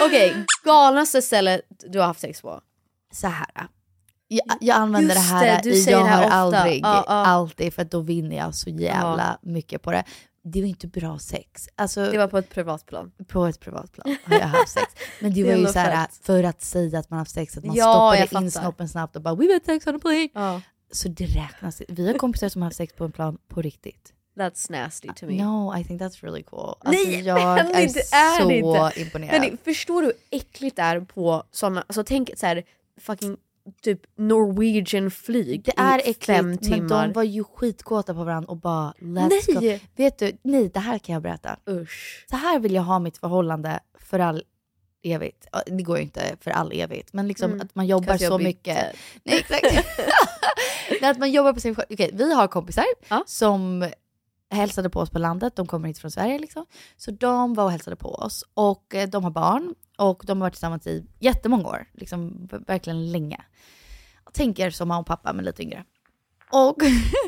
[0.06, 2.60] Okej, galnaste stället du har haft sex på?
[3.12, 3.46] Så här.
[4.28, 6.58] Jag, jag använder Just det här det, du jag det här har ofta.
[6.58, 7.12] aldrig, Ja, ja.
[7.26, 10.04] alltid för att då vinner jag så jävla mycket på det.
[10.44, 11.68] Det var inte bra sex.
[11.76, 13.12] Alltså, Det var på ett privat plan.
[13.28, 14.86] på ett privat plan har jag haft sex.
[15.20, 17.64] Men det Det var ju så här för att säga att man haft sex, att
[17.64, 20.28] man Ja, stoppade in snoppen snabbt och bara we had sex on a plane.
[20.34, 20.60] Ja.
[20.92, 21.82] Så det räknas.
[21.88, 24.12] Vi har kompisar som har haft sex på en plan på riktigt.
[24.36, 25.44] That's nasty to me.
[25.44, 26.74] No, I think that's really cool.
[26.80, 29.00] Alltså, Nej, jag är, är så inte.
[29.00, 29.40] imponerad.
[29.40, 32.62] Men förstår du hur äckligt det är på sådana, alltså tänk så här
[33.00, 33.36] fucking
[33.82, 37.06] typ Norwegian flyg Det är i äckligt, fem men timmar.
[37.06, 39.78] de var ju skitkåta på varandra och bara let's Nej!
[39.78, 39.86] go.
[39.96, 41.56] Vet du, nej det här kan jag berätta.
[41.70, 42.26] Usch.
[42.30, 44.42] Så här vill jag ha mitt förhållande för all
[45.04, 45.46] evigt.
[45.52, 47.60] Ja, Det går ju inte för all evigt, men liksom Mm.
[47.60, 48.76] att man jobbar så mycket.
[49.24, 49.62] Nej, exakt.
[51.00, 51.76] Nej, att man jobbar på sin...
[51.90, 52.84] Okej, vi har kompisar
[53.26, 53.88] som
[54.52, 55.56] hälsade på oss på landet.
[55.56, 56.66] De kommer hit från Sverige liksom.
[56.96, 58.44] Så de var och hälsade på oss.
[58.54, 59.74] Och eh, de har barn.
[59.98, 61.86] Och de har varit tillsammans i jättemånga år.
[61.92, 63.44] Liksom verkligen länge.
[64.24, 65.84] Jag tänker som mamma och pappa, men lite yngre.
[66.52, 66.76] Och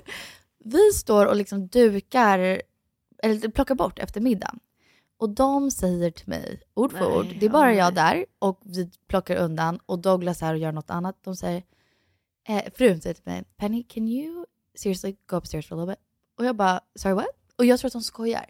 [0.64, 2.62] vi står och liksom dukar,
[3.22, 4.60] eller plockar bort efter middagen.
[5.16, 8.26] Och de säger till mig, ord för Nej, ord, det är bara ja, jag där
[8.38, 11.16] och vi plockar undan och Douglas är och gör något annat.
[11.24, 11.62] De säger,
[12.48, 16.00] eh, frun säger till mig, Penny can you seriously go upstairs for a little bit?
[16.38, 17.26] Och jag bara, sorry what?
[17.58, 18.46] Och jag tror att de skojar.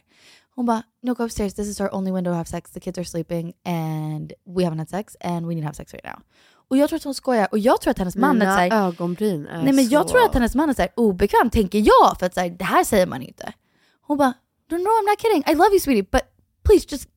[0.55, 2.99] Hon bara, no go upstairs, this is our only window to have sex, the kids
[2.99, 6.23] are sleeping and we haven't had sex and we need to have sex right now.
[6.69, 8.87] Och jag tror att hon skojar och jag tror att hennes man är Mina såhär,
[8.89, 10.09] ögonbryn är Nej men jag så...
[10.09, 13.07] tror att hennes man är såhär obekväm, tänker jag, för att såhär, det här säger
[13.07, 13.53] man inte.
[14.01, 14.35] Hon bara,
[14.71, 16.23] no, no I'm not kidding, I love you sweetie, but
[16.65, 17.09] please just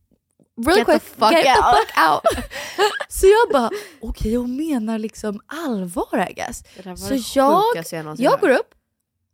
[0.65, 2.45] really Get the quick, fuck get out." the fuck out.
[3.09, 6.63] så jag bara, okej hon menar liksom allvar I guess.
[6.76, 7.63] Det där var Så det jag,
[7.93, 8.74] jag jag går upp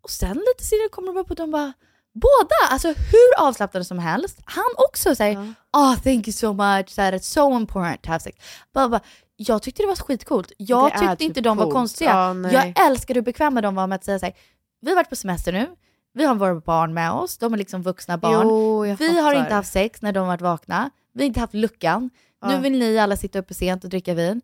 [0.03, 1.73] och sen lite senare kommer de upp och de bara,
[2.13, 4.39] båda, alltså hur avslappnade som helst.
[4.45, 8.19] Han också säger, oh thank you so much, så här, it's so important to have
[8.19, 8.37] sex.
[8.73, 9.01] Bara, bara,
[9.35, 10.51] jag tyckte det var skitcoolt.
[10.57, 11.73] Jag Det tyckte typ inte de var coolt.
[11.75, 12.11] konstiga.
[12.11, 14.35] Ja, jag älskar hur bekväma de var med att säga så här,
[14.81, 15.67] vi har varit på semester nu,
[16.13, 18.47] vi har våra barn med oss, de är liksom vuxna barn.
[18.47, 21.53] Jo, vi har inte haft sex när de har varit vakna, vi har inte haft
[21.53, 22.09] luckan.
[22.45, 22.59] Nu Ja.
[22.59, 24.41] vill ni alla sitta uppe sent och dricka vin.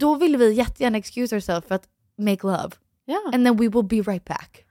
[0.00, 1.84] Då vill vi jättegärna excuse ourselves för att
[2.18, 2.70] make love.
[3.04, 3.20] Ja.
[3.34, 4.64] And then we will be right back.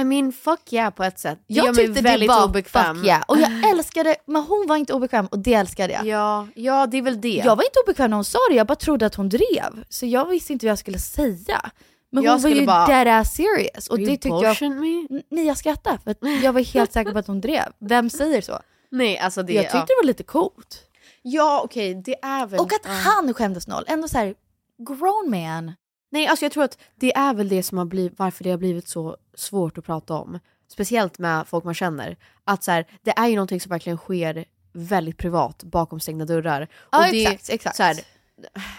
[0.00, 1.38] I mean fuck yeah på ett sätt.
[1.48, 2.96] Det Jag gör mig tyckte väldigt det var obekväm.
[2.96, 3.22] fuck yeah.
[3.28, 6.06] Och jag älskade, men hon var inte obekväm och det älskade jag.
[6.06, 7.42] Ja, ja det är väl det.
[7.44, 9.84] Jag var inte obekväm när hon sa det, jag bara trodde att hon drev.
[9.88, 11.70] Så jag visste inte vad jag skulle säga.
[12.10, 13.88] Men Jag hon var ju bara, dead ass serious.
[13.88, 14.70] Och "Are det tyckte jag...
[14.70, 17.72] me?" Nej jag skrattade för jag var helt säker på att hon drev.
[17.78, 18.58] Vem säger så?
[18.90, 19.52] Nej alltså det...
[19.52, 19.84] jag tyckte ja.
[19.86, 20.82] det var lite coolt.
[21.22, 22.60] Ja okej, det är väl...
[22.60, 22.90] Och att ja.
[22.90, 23.84] han skämdes noll.
[23.86, 24.34] Ändå så här,
[24.78, 25.72] grown man.
[26.10, 28.58] Nej alltså jag tror att det är väl det som har blivit, varför det har
[28.58, 30.38] blivit så svårt att prata om.
[30.68, 32.16] Speciellt med folk man känner.
[32.44, 36.68] Att så här, det är ju någonting som verkligen sker väldigt privat bakom stängda dörrar.
[36.92, 37.76] Ja, Och det, exakt, exakt.
[37.76, 37.96] Så här,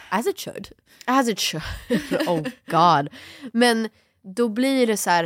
[0.09, 0.69] As it should.
[1.05, 1.63] as it should.
[2.27, 3.09] oh god.
[3.53, 3.89] Men
[4.21, 5.25] då blir det så här.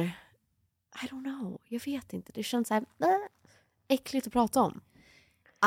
[1.03, 2.31] I don't know, jag vet inte.
[2.35, 3.07] Det känns så här, äh,
[3.87, 4.81] äckligt att prata om.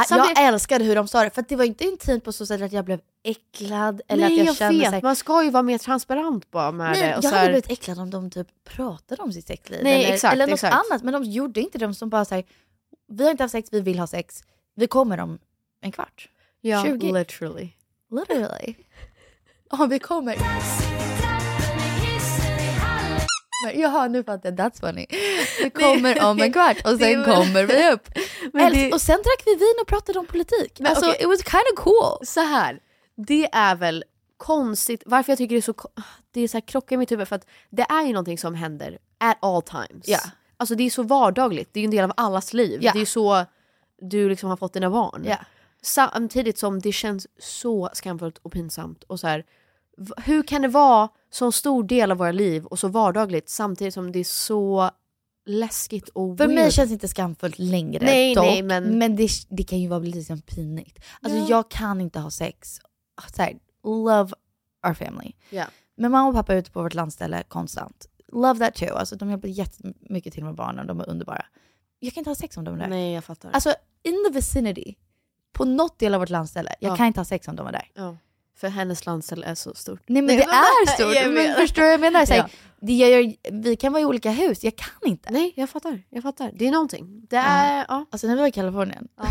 [0.09, 2.47] Samtidigt- Jag älskade hur de sa det, för att det var inte intimt på så
[2.47, 5.16] sätt att jag blev äcklad eller Nej att jag, jag, kände vet, så här, man
[5.16, 7.09] ska ju vara mer transparent bara med Nej, det.
[7.09, 9.80] jag Och så hade här, blivit äcklad om de typ pratade om sitt sexliv.
[9.82, 10.74] Nej, eller, exakt, eller något exakt.
[10.90, 11.03] annat.
[11.03, 11.86] Men de gjorde inte det.
[11.86, 12.45] De som bara säger
[13.09, 14.45] vi har inte haft sex, vi vill ha sex.
[14.74, 15.38] Vi kommer om
[15.80, 16.28] en kvart.
[16.61, 17.12] ja, 20.
[17.12, 17.68] literally.
[18.11, 18.74] Literally.
[19.70, 20.36] Ja, vi kommer.
[23.72, 24.58] Men, Jaha, nu fattar jag.
[24.58, 25.06] That's funny.
[25.62, 28.08] Vi kommer om en kvart och Det sen kommer vi upp.
[28.72, 30.76] Det- Och sen drack vi vin och pratade om politik.
[30.80, 31.20] Men alltså, okej.
[31.22, 32.26] it was kind of cool.
[32.26, 32.80] Så här,
[33.26, 34.04] det är väl
[34.36, 35.74] konstigt, varför jag tycker det är så,
[36.32, 38.54] det är så här krockar i mitt huvud för att det är ju någonting som
[38.54, 40.08] händer at all times.
[40.08, 40.18] Ja.
[40.56, 42.78] Alltså det är så vardagligt, det är ju en del av allas liv.
[42.82, 42.92] Ja.
[42.92, 43.44] Det är så
[44.00, 45.24] du liksom har fått dina barn.
[45.26, 45.36] Ja.
[45.82, 49.02] Samtidigt som det känns så skamfullt och pinsamt.
[49.04, 49.44] Och så här,
[50.24, 54.12] hur kan det vara så stor del av våra liv och så vardagligt samtidigt som
[54.12, 54.91] det är så
[55.47, 56.59] läskigt och För weird?
[56.61, 59.99] mig känns det inte skamfullt längre Nej, dock, nej, men- det, det kan ju vara
[60.01, 60.99] lite pinigt.
[61.20, 61.47] Alltså Ja.
[61.49, 62.78] jag kan inte ha sex.
[63.37, 64.32] Så här, love
[64.87, 65.32] our family.
[65.51, 65.64] Ja.
[65.97, 68.07] Men mamma och pappa är ute på vårt landställe konstant.
[68.32, 68.95] Love that too.
[68.95, 71.45] Alltså de jobbar jättemycket till med barnen, de är underbara.
[71.99, 72.89] Jag kan inte ha sex om de är där.
[72.89, 73.51] Nej jag fattar.
[73.51, 74.95] Alltså in the vicinity,
[75.53, 76.97] på något del av vårt landställe, jag Ja.
[76.97, 77.91] kan inte ha sex om de är där.
[77.95, 78.16] ja.
[78.57, 80.00] För hennes landställe är så stort.
[80.07, 81.14] Nej men Nej, det är stort.
[81.16, 82.26] jag men förstår du vad jag menar?
[82.26, 82.48] Så här, Ja.
[82.80, 85.30] det gör, vi kan vara i olika hus, jag kan inte.
[85.32, 86.02] Nej, jag fattar.
[86.11, 86.50] Jag fattar.
[86.55, 87.26] Det är någonting.
[87.30, 87.84] Det är...
[87.88, 88.07] Ja.
[88.11, 89.24] Alltså när vi var i Kalifornien, Ja.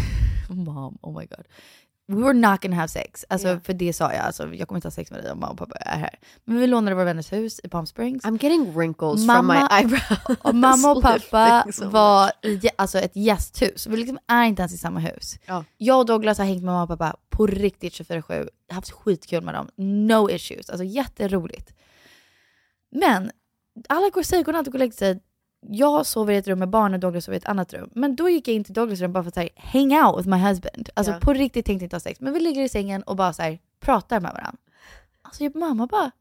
[0.55, 1.45] mom, oh my god.
[2.07, 3.25] we were not gonna have sex.
[3.29, 5.51] Alltså för det sa jag, alltså, jag kommer inte ha sex med dig om mamma
[5.51, 6.19] och pappa är här.
[6.45, 8.23] Men vi lånade våra vänners hus i Palm Springs.
[8.23, 10.37] I'm getting wrinkles from my eyebrows.
[10.41, 13.87] och mamma och pappa so var i alltså, ett gästhus.
[13.87, 15.35] Vi liksom är inte ens i samma hus.
[15.45, 15.63] Ja.
[15.77, 18.49] Jag och Douglas har hängt med mamma och pappa på riktigt 24-7.
[18.69, 19.69] Haft skitkul med dem.
[19.75, 20.69] No issues.
[20.69, 21.73] Alltså jätteroligt.
[22.91, 23.31] Men
[23.89, 25.19] alla går och säger godnatt och går och lägger sig.
[25.67, 27.89] Jag sover i ett rum med barnen, Douglas sover i ett annat rum.
[27.95, 30.29] Men då gick jag in till Douglas rum bara för att här, hang out with
[30.29, 30.89] my husband.
[30.93, 31.19] Alltså Ja.
[31.19, 32.19] på riktigt tänkte inte ha sex.
[32.19, 34.59] Men vi ligger i sängen och bara så här, pratar med varandra.
[35.21, 36.11] Alltså jag- mamma bara,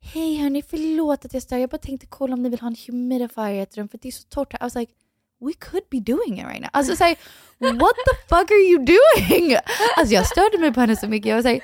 [0.00, 1.56] hej hörni, förlåt att jag stör.
[1.56, 4.08] Jag bara tänkte kolla om ni vill ha en humidifier i ett rum för det
[4.08, 4.60] är så torrt här.
[4.60, 4.92] I was like,
[5.40, 6.70] we could be doing it right now.
[6.72, 7.16] Alltså såhär,
[7.58, 9.56] what the fuck are you doing?
[9.96, 11.28] Alltså jag störde mig på henne så mycket.
[11.28, 11.60] Jag var såhär,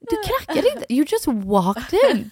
[0.00, 2.30] du knackade inte, you just walked in.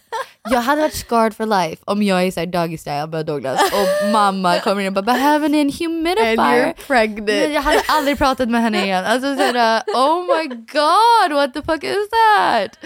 [0.51, 4.11] Jag hade varit scarred for life om jag är såhär doggy style med Douglas och
[4.12, 6.38] mamma kommer in och bara behöver ni en humidifier?
[6.38, 7.26] And you're pregnant.
[7.26, 9.05] Men jag hade aldrig pratat med henne igen.
[9.05, 12.78] Alltså såhär, oh my god what the fuck is that?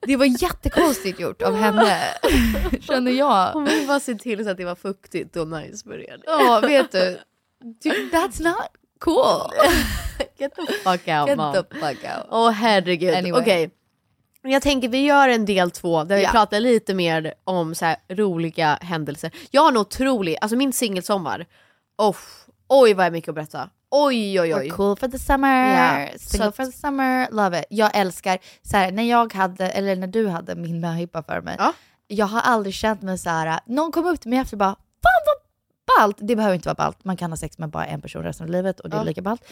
[0.00, 1.98] Det var jättekonstigt gjort av henne,
[2.80, 3.52] känner jag.
[3.52, 6.22] Hon ville bara se till så att det var fuktigt och nice började.
[6.26, 7.18] Ja, vet du.
[7.60, 8.68] Du, That's not
[9.00, 9.52] cool.
[10.38, 11.52] Get the fuck out Get mom.
[11.52, 12.26] the fuck out.
[12.30, 13.14] Åh herregud.
[13.14, 13.40] Anyway.
[13.40, 13.70] Okej.
[14.42, 17.96] Jag tänker vi gör en del två där vi pratar lite mer om så här
[18.08, 19.30] roliga händelser.
[19.50, 21.46] Jag har en otrolig, alltså min singelsommar,
[21.98, 22.16] oh,
[22.68, 23.70] oj vad jag mycket att berätta.
[23.90, 24.68] Oj oj oj.
[24.68, 27.64] We're cool for the summer, Ja, single så for the summer, love it.
[27.70, 31.58] Jag älskar, så här, när jag hade, eller när du hade min möhippa för mig,
[32.06, 33.60] jag har aldrig känt mig så här.
[33.66, 35.47] någon kom upp till mig efter och bara, fan vad
[35.96, 38.44] ballt, det behöver inte vara ballt, man kan ha sex med bara en person resten
[38.46, 39.04] av livet och det är Ja.
[39.04, 39.42] lika ballt.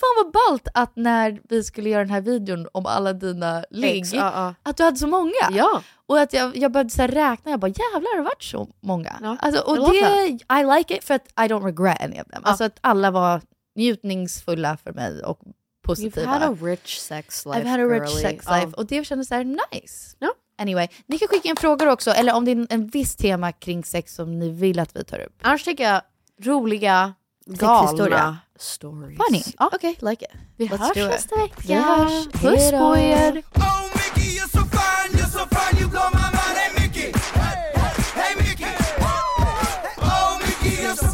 [0.00, 4.04] Fan vad ballt att när vi skulle göra den här videon om alla dina ligg,
[4.12, 4.54] ja, ja.
[4.62, 5.32] att du hade så många.
[5.50, 5.82] Ja.
[6.06, 9.36] Och att jag, jag började så räkna, jag bara jävlar det har varit så många.
[9.40, 10.28] Alltså, I och det,
[10.60, 12.42] I like it för att I don't regret any of them.
[12.44, 13.40] Alltså att alla var
[13.76, 15.40] njutningsfulla för mig och
[15.86, 16.26] positiva.
[16.26, 18.22] You've had a rich sex life I've had a rich girly.
[18.22, 18.56] sex Ja.
[18.56, 20.16] life och det kändes så här nice.
[20.18, 20.32] Ja.
[20.58, 23.84] Anyway, ni kan skicka in frågor också, eller om det är en viss tema kring
[23.84, 25.32] sex som ni vill att vi tar upp.
[25.42, 26.02] Annars tycker jag
[26.42, 27.14] roliga,
[27.46, 29.18] galna stories.
[29.26, 29.42] Funny.
[29.58, 30.30] Okej, like it.
[30.56, 32.08] Vi Let's hörs nästa vecka.
[32.32, 33.42] Puss på er.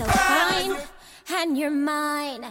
[0.06, 0.76] Fine,
[1.42, 2.46] and you're mine.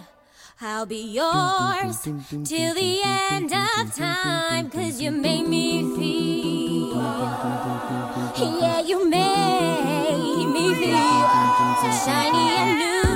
[0.62, 2.02] I'll be yours
[2.48, 4.70] till the end of time.
[4.70, 6.63] Cause you made me feel.
[7.04, 13.13] Yeah, you made me feel shiny and new.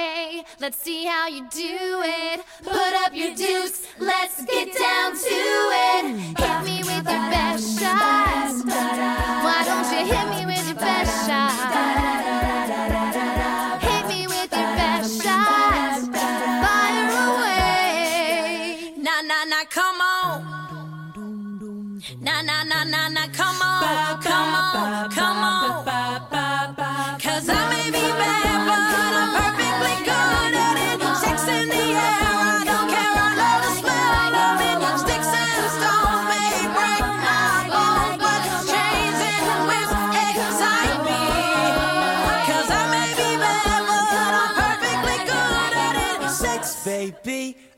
[0.00, 0.44] Okay.
[0.60, 2.40] Let's see how you do it.
[2.62, 6.04] Put up your deuce, let's get down to it.
[6.38, 8.52] Hit me with your best shot.
[9.44, 13.09] Why don't you hit me with your best shot?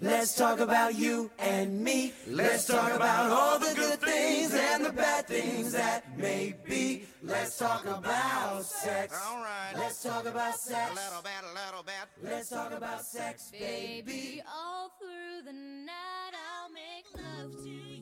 [0.03, 2.13] Let's talk about you and me.
[2.27, 7.05] Let's talk about all the good things and the bad things that may be.
[7.23, 9.19] Let's talk about sex.
[9.27, 9.73] All right.
[9.77, 10.91] Let's talk about sex.
[10.91, 12.31] A little bit, a little bit.
[12.31, 14.43] Let's talk about sex, baby.
[14.53, 18.02] All through the night, I'll make love to you